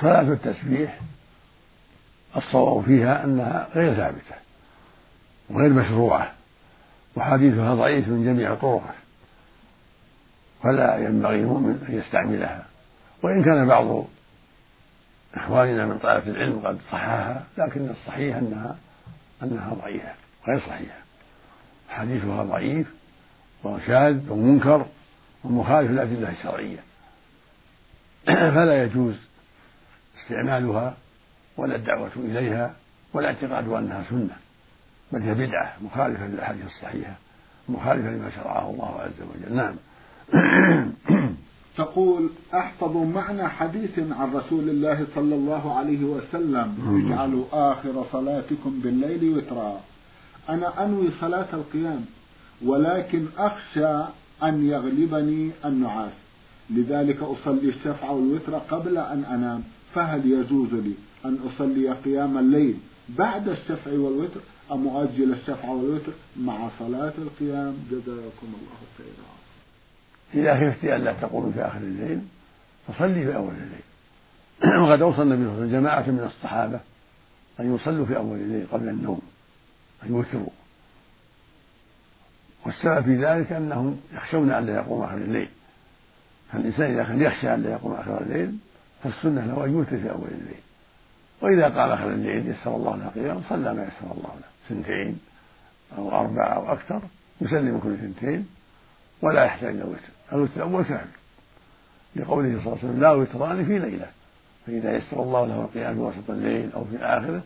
صلاة 0.00 0.32
التسبيح 0.32 1.00
الصواب 2.36 2.84
فيها 2.84 3.24
أنها 3.24 3.68
غير 3.74 3.94
ثابتة 3.94 4.34
وغير 5.50 5.70
مشروعة 5.70 6.32
وحديثها 7.16 7.74
ضعيف 7.74 8.08
من 8.08 8.24
جميع 8.24 8.54
طرقه 8.54 8.94
فلا 10.62 10.96
ينبغي 10.96 11.36
المؤمن 11.36 11.86
أن 11.88 11.98
يستعملها. 11.98 12.66
وإن 13.22 13.44
كان 13.44 13.66
بعض 13.66 14.04
إخواننا 15.34 15.86
من 15.86 15.98
طلبة 15.98 16.30
العلم 16.30 16.58
قد 16.66 16.78
صححها 16.92 17.44
لكن 17.58 17.90
الصحيح 17.90 18.36
أنها 18.36 18.76
أنها 19.42 19.74
ضعيفة 19.74 20.12
غير 20.48 20.60
صحيحة. 20.60 20.98
حديثها 21.88 22.42
ضعيف 22.42 22.86
وشاذ 23.64 24.30
ومنكر 24.30 24.86
ومخالف 25.44 25.90
للأدلة 25.90 26.30
الشرعية. 26.30 26.78
فلا 28.54 28.82
يجوز 28.82 29.14
استعمالها 30.18 30.94
ولا 31.56 31.76
الدعوة 31.76 32.10
إليها 32.16 32.74
ولا 33.14 33.26
اعتقاد 33.26 33.68
أنها 33.68 34.04
سنة 34.10 34.36
بل 35.12 35.22
هي 35.22 35.34
بدعة 35.34 35.76
مخالفة 35.84 36.26
للأحاديث 36.26 36.66
الصحيحة 36.66 37.14
مخالفة 37.68 38.10
لما 38.10 38.30
شرعه 38.30 38.70
الله 38.70 39.00
عز 39.00 39.22
وجل. 39.22 39.56
نعم. 39.56 39.74
تقول 41.76 42.30
أحفظ 42.54 42.96
معنى 42.96 43.48
حديث 43.48 43.98
عن 43.98 44.32
رسول 44.34 44.68
الله 44.68 45.06
صلى 45.14 45.34
الله 45.34 45.78
عليه 45.78 46.04
وسلم 46.04 46.74
اجعلوا 47.06 47.44
آخر 47.52 48.04
صلاتكم 48.12 48.80
بالليل 48.80 49.36
وترا. 49.36 49.80
أنا 50.48 50.84
أنوي 50.84 51.10
صلاة 51.20 51.46
القيام 51.52 52.04
ولكن 52.64 53.26
أخشى 53.38 54.04
أن 54.42 54.66
يغلبني 54.66 55.50
النعاس. 55.64 56.12
لذلك 56.70 57.22
أصلي 57.22 57.68
الشفع 57.68 58.10
والوتر 58.10 58.58
قبل 58.58 58.98
أن 58.98 59.24
أنام 59.24 59.62
فهل 59.94 60.32
يجوز 60.32 60.74
لي؟ 60.74 60.94
أن 61.28 61.38
أصلي 61.54 61.92
قيام 61.92 62.38
الليل 62.38 62.76
بعد 63.08 63.48
الشفع 63.48 63.90
والوتر 63.90 64.40
أم 64.72 64.88
أؤجل 64.88 65.32
الشفع 65.32 65.68
والوتر 65.68 66.12
مع 66.36 66.68
صلاة 66.78 67.12
القيام؟ 67.18 67.76
جزاكم 67.90 68.46
الله 68.46 68.78
خيرا. 68.98 69.36
إذا 70.34 70.70
خفت 70.70 70.84
ألا 70.84 71.12
تقوم 71.12 71.52
في 71.52 71.60
آخر 71.60 71.78
الليل 71.78 72.20
فصلي 72.88 73.24
في 73.24 73.36
أول 73.36 73.54
الليل. 73.54 74.80
وقد 74.82 75.02
أوصى 75.02 75.22
النبي 75.22 75.44
صلى 75.44 75.52
الله 75.52 75.56
عليه 75.56 75.66
وسلم 75.66 75.80
جماعة 75.80 76.10
من 76.10 76.30
الصحابة 76.36 76.80
أن 77.60 77.74
يصلوا 77.74 78.06
في 78.06 78.16
أول 78.16 78.38
الليل 78.38 78.66
قبل 78.72 78.88
النوم 78.88 79.20
أن 80.02 80.08
يوتروا. 80.08 80.50
والسبب 82.66 83.04
في 83.04 83.24
ذلك 83.24 83.52
أنهم 83.52 84.00
يخشون 84.12 84.50
أن 84.50 84.66
لا 84.66 84.74
يقوم 84.74 85.02
آخر 85.02 85.16
الليل. 85.16 85.48
فالإنسان 86.52 86.90
إذا 86.90 87.04
كان 87.04 87.22
يخشى 87.22 87.54
أن 87.54 87.62
لا 87.62 87.70
يقوم 87.70 87.92
آخر 87.92 88.22
الليل 88.22 88.58
فالسنة 89.02 89.46
له 89.46 89.64
أن 89.64 89.72
يوتر 89.72 89.96
في 89.96 90.10
أول 90.10 90.28
الليل. 90.28 90.60
وإذا 91.40 91.64
قال 91.64 91.92
آخر 91.92 92.08
الليل 92.08 92.46
يسر 92.46 92.76
الله 92.76 92.96
له 92.96 93.08
قيام 93.08 93.42
صلى 93.48 93.74
ما 93.74 93.82
يسر 93.82 94.12
الله 94.12 94.34
له. 94.40 94.48
سنتين 94.68 95.18
أو 95.98 96.20
أربعة 96.20 96.48
أو 96.48 96.72
أكثر 96.72 97.00
يسلم 97.40 97.78
كل 97.78 97.96
سنتين 97.98 98.48
ولا 99.22 99.44
يحتاج 99.44 99.74
إلى 99.74 99.84
وتر. 99.84 100.00
الوتر 100.32 100.56
الأول 100.56 100.84
سهل 100.84 101.06
لقوله 102.16 102.48
صلى 102.48 102.58
الله 102.58 102.78
عليه 102.78 102.88
وسلم 102.88 103.00
لا 103.00 103.10
وتران 103.10 103.64
في 103.64 103.78
ليلة. 103.78 104.06
فإذا 104.66 104.96
يسر 104.96 105.22
الله 105.22 105.46
له 105.46 105.60
القيام 105.60 105.94
في 105.94 106.00
وسط 106.00 106.30
الليل 106.30 106.72
أو 106.72 106.84
في 106.84 106.96
آخره 106.96 107.42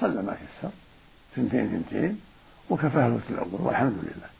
صلى 0.00 0.22
ما 0.22 0.32
يسر. 0.32 0.72
سنتين 1.36 1.68
سنتين 1.70 2.20
وكفاه 2.70 3.06
الوتر 3.06 3.30
الأول 3.30 3.60
والحمد 3.60 3.92
لله. 4.02 4.32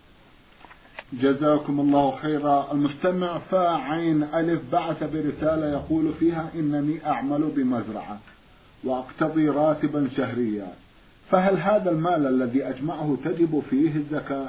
جزاكم 1.13 1.81
الله 1.81 2.17
خيرا. 2.17 2.73
المستمع 2.73 3.39
فا 3.39 3.69
عين 3.69 4.23
ألف 4.23 4.61
بعث 4.73 5.03
برسالة 5.03 5.67
يقول 5.73 6.15
فيها 6.21 6.49
إنني 6.55 7.07
أعمل 7.07 7.51
بمزرعة. 7.57 8.19
وأقتضي 8.85 9.49
راتبا 9.49 10.09
شهريا. 10.17 10.73
فهل 11.31 11.59
هذا 11.59 11.91
المال 11.91 12.27
الذي 12.27 12.65
أجمعه 12.65 13.17
تجب 13.25 13.63
فيه 13.71 13.97
الزكاة؟ 13.97 14.49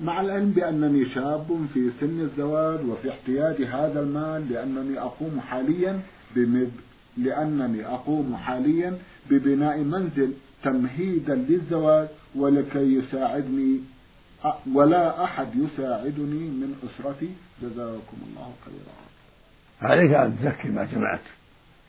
مع 0.00 0.20
العلم 0.20 0.50
بأنني 0.50 1.08
شاب 1.08 1.66
في 1.74 1.90
سن 2.00 2.20
الزواج 2.20 2.86
وفي 2.86 3.10
احتياج 3.10 3.62
هذا 3.62 4.00
المال 4.00 4.52
لأنني 4.52 4.98
أقوم 4.98 5.40
حاليا 5.40 6.00
بمب 6.36 6.70
لأنني 7.16 7.86
أقوم 7.86 8.36
حاليا 8.36 8.98
ببناء 9.30 9.78
منزل 9.78 10.32
تمهيدا 10.62 11.34
للزواج 11.34 12.08
ولكي 12.34 12.94
يساعدني 12.94 13.80
ولا 14.74 15.24
أحد 15.24 15.48
يساعدني 15.54 16.44
من 16.60 16.74
أسرتي. 16.84 17.30
جزاكم 17.62 18.16
الله 18.28 18.52
خيرا. 18.64 18.96
عليك 19.90 20.10
أن 20.14 20.36
تزكي 20.38 20.68
ما 20.68 20.84
جمعت. 20.84 21.20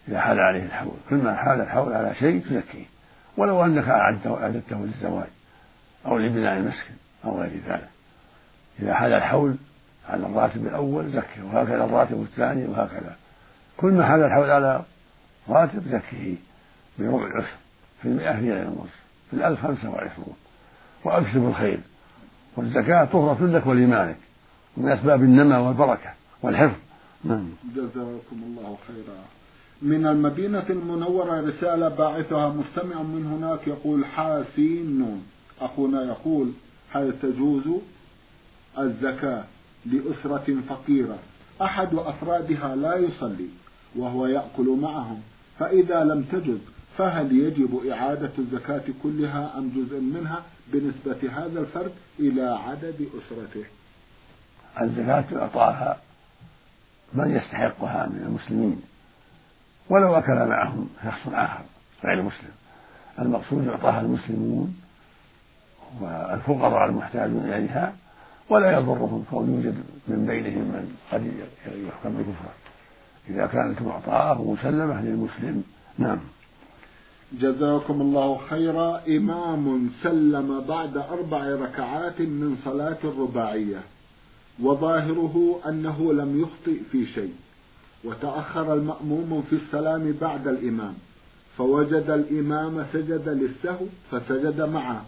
إذا 0.08 0.20
حال 0.20 0.39
عليه 0.39 0.63
الحول 0.63 0.94
كل 1.10 1.15
ما 1.15 1.36
حال 1.36 1.62
الحول 1.62 1.94
على 1.94 2.15
شيء 2.15 2.41
تزكيه. 2.41 2.86
ولو 3.38 3.65
أنك 3.65 3.88
أعددته 3.88 4.86
للزواج 4.86 5.28
أو 6.06 6.18
لبناء 6.18 6.58
المسكن 6.58 6.94
أو 7.26 7.41
غير 7.41 7.52
ذلك. 7.68 7.89
إذا 8.80 8.94
حال 8.94 9.13
الحول 9.13 9.56
على 10.10 10.26
الراتب 10.26 10.68
الأول 10.68 11.10
زكيه 11.10 11.44
وهكذا 11.44 11.84
الراتب 11.84 12.22
الثاني 12.22 12.65
وهكذا. 12.68 13.15
كل 13.78 13.94
ما 13.94 14.06
حال 14.06 14.24
الحول 14.24 14.50
على 14.50 14.82
راتب 15.50 15.84
زكيه 15.88 16.36
بربع 17.00 17.26
العشر 17.26 17.56
في 18.02 18.08
المئة 18.08 18.34
في 18.34 18.52
غير 18.52 18.63
النصف 18.63 19.06
في 19.30 19.34
الألف 19.34 19.62
خمسة 19.62 19.89
وعشرون. 19.89 20.36
وأكسب 21.04 21.48
الخير. 21.48 21.80
والزكاة 22.58 23.06
طهرة 23.06 23.46
لك 23.46 23.68
ولمالك 23.68 24.18
من 24.78 24.91
أسباب 24.91 25.24
النمى 25.24 25.56
والبركة 25.56 26.13
والحفظ. 26.41 26.80
نعم. 27.24 27.50
جزاكم 27.76 28.20
الله 28.34 28.78
خيرا. 28.88 29.18
من 29.82 30.08
المدينة 30.08 30.66
المنورة 30.70 31.42
رسالة 31.42 31.90
باعثها 31.90 32.50
مستمع 32.50 33.02
من 33.02 33.26
هناك 33.26 33.68
يقول 33.68 34.06
حاسين. 34.06 35.00
نون 35.00 35.24
أخونا 35.62 36.04
يقول 36.04 36.52
هل 36.92 37.14
تجوز 37.22 37.64
الزكاة 38.80 39.44
لأسرة 39.86 40.58
فقيرة؟ 40.70 41.20
أحد 41.62 41.90
أفرادها 41.94 42.76
لا 42.76 42.96
يصلي 42.96 43.48
وهو 43.96 44.28
يأكل 44.28 44.78
معهم 44.82 45.22
فإذا 45.60 46.04
لم 46.04 46.24
تجد 46.24 46.62
فهل 46.98 47.32
يجب 47.40 47.88
إعادة 47.88 48.32
الزكاة 48.40 48.84
كلها 49.04 49.58
أم 49.58 49.70
جزء 49.70 50.00
منها؟ 50.00 50.44
بنسبة 50.74 51.30
هذا 51.32 51.60
الفرد 51.60 51.92
إلى 52.20 52.42
عدد 52.42 53.10
أسرته. 53.18 53.66
الزكاة 54.82 55.26
إعطاها 55.42 55.98
من 57.14 57.36
يستحقها 57.36 58.08
من 58.08 58.24
المسلمين؟ 58.28 58.82
ولو 59.89 60.15
أكل 60.15 60.45
معهم 60.45 60.89
شخص 61.04 61.28
آخر 61.34 61.63
غير 62.04 62.21
مسلم. 62.21 62.52
المقصود 63.19 63.65
يعطاها 63.65 64.02
المسلمون 64.02 64.76
والفقراء 66.02 66.89
المحتاجون 66.89 67.54
إليها 67.54 67.95
ولا 68.50 68.71
يضرهم 68.71 69.26
كون 69.32 69.54
يوجد 69.54 69.84
من 70.08 70.26
بينهم 70.26 70.62
من 70.62 70.95
قد 71.12 71.34
يحكم 71.88 72.10
بكفره 72.10 72.54
إذا 73.30 73.45
كانت 73.45 73.82
معطاة 73.82 74.43
مسلمة 74.43 75.02
للمسلم 75.02 75.63
نعم. 75.98 76.19
جزاكم 77.34 78.02
الله 78.02 78.38
خيرا. 78.50 79.02
إمام 79.08 79.89
سلم 80.04 80.62
بعد 80.67 80.98
أربع 80.98 81.48
ركعات 81.48 82.21
من 82.21 82.58
صلاة 82.65 82.98
الرباعية 83.04 83.80
وظاهره 84.62 85.60
أنه 85.69 86.13
لم 86.13 86.41
يخطئ 86.41 86.84
في 86.91 87.06
شيء. 87.06 87.34
وتأخر 88.06 88.74
المأموم 88.74 89.44
في 89.50 89.56
السلام 89.56 90.15
بعد 90.22 90.48
الإمام. 90.48 90.94
فوجد 91.58 92.10
الإمام 92.10 92.86
سجد 92.94 93.30
للسهو 93.30 93.86
فسجد 94.12 94.62
معه. 94.62 95.06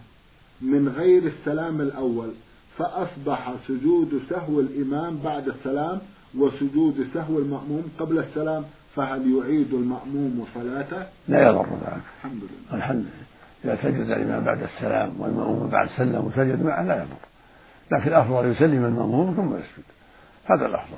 من 0.61 0.89
غير 0.89 1.23
السلام 1.23 1.81
الأول 1.81 2.29
فأصبح 2.77 3.53
سجود 3.67 4.21
سهو 4.29 4.59
الإمام 4.59 5.19
بعد 5.23 5.47
السلام 5.47 5.99
وسجود 6.37 7.07
سهو 7.13 7.37
المأموم 7.39 7.91
قبل 7.99 8.19
السلام. 8.19 8.63
فهل 8.95 9.37
يعيد 9.37 9.73
المأموم 9.73 10.45
صلاته؟ 10.55 11.05
لا 11.27 11.47
يضر 11.47 11.65
ذلك. 11.65 12.01
الحمد 12.17 12.41
لله. 12.43 12.77
الحمد 12.77 13.05
لله. 13.05 13.27
إذا 13.65 13.83
سجد 13.83 14.09
الإمام 14.09 14.43
بعد 14.43 14.63
السلام 14.63 15.21
والمأموم 15.21 15.69
بعد 15.69 15.89
سلم 15.97 16.25
وسجد 16.25 16.63
معه 16.63 16.83
لا 16.83 16.95
يضر. 16.95 17.17
لكن 17.91 18.07
الأفضل 18.07 18.51
يسلم 18.51 18.85
المأموم 18.85 19.35
ثم 19.35 19.55
يسجد. 19.55 19.85
هذا 20.45 20.65
الأفضل. 20.65 20.97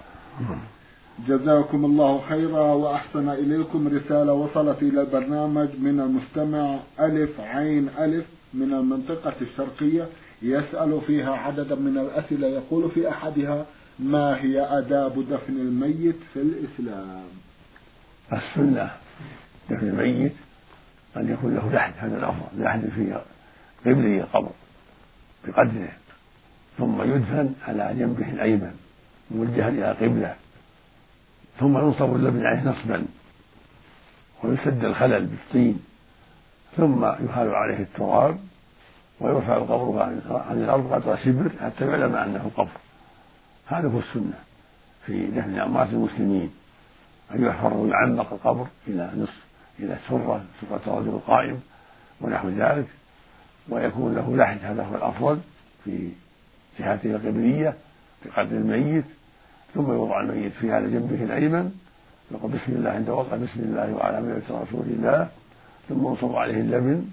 جزاكم 1.27 1.86
الله 1.86 2.21
خيرا 2.29 2.73
وأحسن 2.73 3.29
إليكم 3.29 3.88
رسالة 3.88 4.34
وصلت 4.34 4.82
إلى 4.82 5.01
البرنامج 5.01 5.67
من 5.79 5.99
المستمع 5.99 6.79
ألف 6.99 7.39
عين 7.39 7.89
ألف 7.99 8.25
من 8.53 8.73
المنطقة 8.73 9.34
الشرقية 9.41 10.08
يسأل 10.41 11.01
فيها 11.08 11.32
عددا 11.32 11.75
من 11.75 11.97
الأسئلة 11.97 12.47
يقول 12.47 12.91
في 12.91 13.10
أحدها 13.10 13.65
ما 13.99 14.41
هي 14.41 14.62
آداب 14.79 15.29
دفن 15.32 15.53
الميت 15.53 16.15
في 16.34 16.41
الإسلام؟ 16.41 17.23
السنة 18.34 18.91
دفن 19.69 19.88
الميت 19.88 20.34
أن 21.17 21.29
يكون 21.29 21.55
له 21.55 21.73
لحد 21.73 21.93
هذا 21.97 22.17
الأفضل. 22.17 22.63
لحد 22.63 22.82
في 22.95 23.21
قبله 23.86 24.17
القبر 24.19 24.51
بقدره. 25.47 25.91
ثم 26.77 27.01
يدفن 27.01 27.53
على 27.67 27.95
جنبه 27.99 28.29
الأيمن 28.32 28.71
موجها 29.32 29.69
إلى 29.69 29.91
القبلة 29.91 30.36
ثم 31.59 31.77
ينصب 31.77 32.15
اللبن 32.15 32.45
عليه 32.45 32.69
نصبا 32.69 33.05
ويسد 34.43 34.85
الخلل 34.85 35.25
بالطين 35.25 35.79
ثم 36.77 37.03
يهال 37.05 37.55
عليه 37.55 37.79
التراب 37.79 38.37
ويرفع 39.19 39.57
القبر 39.57 40.01
عن 40.49 40.63
الأرض 40.63 40.93
قدر 40.93 41.17
شبر 41.17 41.51
حتى 41.61 41.85
يعلم 41.85 42.15
أنه 42.15 42.51
قبر. 42.57 42.69
هذا 43.67 43.89
هو 43.89 43.99
السنة 43.99 44.39
في 45.05 45.27
دفن 45.27 45.59
أموات 45.59 45.89
المسلمين 45.89 46.51
أن 47.35 47.45
يحفر 47.45 47.73
ويعمق 47.73 48.33
القبر 48.33 48.67
إلى 48.87 49.11
نصف 49.17 49.43
إلى 49.79 49.97
سرة 50.09 50.43
سرة 50.61 50.81
الرجل 50.87 51.09
القائم 51.09 51.61
ونحو 52.21 52.49
ذلك 52.49 52.87
ويكون 53.69 54.15
له 54.15 54.35
لحد 54.35 54.57
هذا 54.63 54.83
هو 54.83 54.95
الأفضل 54.95 55.39
في 55.85 56.09
جهته 56.79 57.15
القبلية 57.15 57.73
بقدر 58.25 58.57
الميت 58.57 59.05
ثم 59.73 59.91
يوضع 59.91 60.21
الميت 60.21 60.53
في 60.53 60.73
على 60.73 60.91
جنبه 60.91 61.23
الأيمن 61.23 61.71
يقول 62.32 62.51
بسم 62.51 62.71
الله 62.71 62.91
عند 62.91 63.10
وضع 63.10 63.36
بسم 63.36 63.60
الله 63.60 63.93
وعلى 63.93 64.21
ملة 64.21 64.41
رسول 64.49 64.86
الله 64.86 65.29
ثم 65.89 66.08
ينصب 66.08 66.36
عليه 66.36 66.62
اللبن 66.62 67.05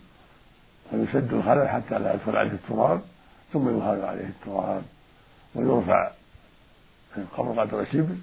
ويسد 0.93 1.33
الخلل 1.33 1.69
حتى 1.69 1.99
لا 1.99 2.15
يدخل 2.15 2.37
عليه 2.37 2.51
التراب 2.51 3.01
ثم 3.53 3.79
يهال 3.79 4.05
عليه 4.05 4.27
التراب 4.27 4.83
ويرفع 5.55 6.11
القبر 7.17 7.61
قدر 7.61 7.85
شبر 7.85 8.17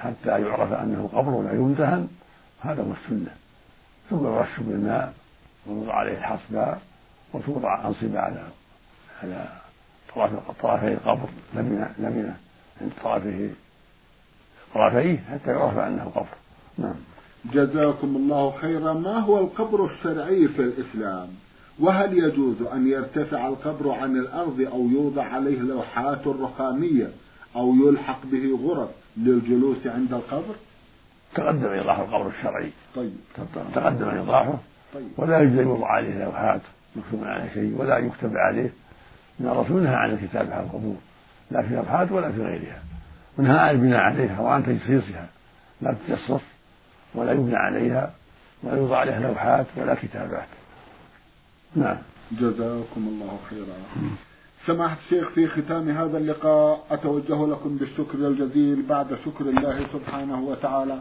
حتى 0.00 0.28
يعرف 0.28 0.72
أنه 0.72 1.10
قبر 1.12 1.30
ولا 1.30 1.52
يمتهن 1.52 2.08
هذا 2.60 2.82
هو 2.82 2.92
السنة. 2.92 3.30
ثم 4.10 4.26
يرش 4.26 4.60
بالماء 4.60 5.14
ويوضع 5.66 5.94
عليه 5.94 6.18
الحصباء 6.18 6.80
وتوضع 7.32 7.86
أنصبة 7.86 8.20
على 8.20 8.42
على 9.22 9.46
طرفي 10.62 10.92
القبر 10.92 11.28
لبنة 11.54 11.94
لبنة. 11.98 12.36
عند 12.80 12.92
طرفه 13.04 13.50
طرفيه 14.74 15.18
حتى 15.32 15.50
يعرف 15.50 15.78
أنه 15.78 16.04
قبر. 16.14 16.26
نعم. 16.78 16.94
جزاكم 17.52 18.16
الله 18.16 18.50
خيرا. 18.60 18.92
ما 18.92 19.18
هو 19.18 19.38
القبر 19.38 19.84
الشرعي 19.86 20.48
في 20.48 20.62
الإسلام؟ 20.62 21.28
وهل 21.80 22.18
يجوز 22.18 22.62
أن 22.62 22.88
يرتفع 22.88 23.48
القبر 23.48 23.90
عن 23.90 24.16
الأرض 24.16 24.60
أو 24.60 24.88
يوضع 24.88 25.22
عليه 25.22 25.58
لوحات 25.58 26.26
رخامية 26.26 27.10
أو 27.56 27.74
يلحق 27.74 28.26
به 28.26 28.58
غرف 28.62 28.90
للجلوس 29.16 29.86
عند 29.86 30.14
القبر؟ 30.14 30.54
تقدم 31.34 31.68
إيضاح 31.68 31.98
القبر 31.98 32.28
الشرعي. 32.28 32.70
طيب. 32.96 33.12
تقدم 33.74 34.08
إيضاحه. 34.08 34.58
طيب. 34.94 35.08
ولا 35.16 35.40
يجوز 35.40 35.58
أن 35.58 35.68
يوضع 35.68 35.86
عليه 35.86 36.24
لوحات 36.24 36.60
مكتوب 36.96 37.24
عليه 37.24 37.50
شيء 37.54 37.76
ولا 37.78 37.98
يكتب 37.98 38.36
عليه. 38.36 38.72
إن 39.40 39.46
الرسول 39.46 39.82
نهى 39.82 39.94
عن 39.94 40.10
الكتابة 40.10 40.54
على 40.54 40.64
القبور. 40.64 40.96
لا 41.50 41.62
في 41.62 41.68
الأبحاث 41.68 42.12
ولا 42.12 42.32
في 42.32 42.42
غيرها. 42.42 42.82
ونهى 43.38 43.58
عن 43.58 43.70
البناء 43.70 43.98
عليها 43.98 44.40
وعن 44.40 44.66
تجصيصها 44.66 45.28
لا 45.80 45.96
تجصص 46.06 46.42
ولا 47.14 47.32
يبنى 47.32 47.56
عليها 47.56 48.12
ولا 48.62 48.76
يوضع 48.76 48.96
عليها 48.96 49.20
لوحات 49.20 49.66
ولا 49.76 49.94
كتابات. 49.94 50.48
نعم. 51.76 51.96
جزاكم 52.32 53.08
الله 53.08 53.38
خيرا. 53.50 53.76
سماحة 54.66 54.96
الشيخ 55.04 55.28
في 55.28 55.48
ختام 55.48 55.90
هذا 55.90 56.18
اللقاء 56.18 56.86
أتوجه 56.90 57.46
لكم 57.46 57.76
بالشكر 57.76 58.18
الجزيل 58.18 58.82
بعد 58.82 59.18
شكر 59.24 59.44
الله 59.44 59.86
سبحانه 59.92 60.40
وتعالى. 60.40 60.98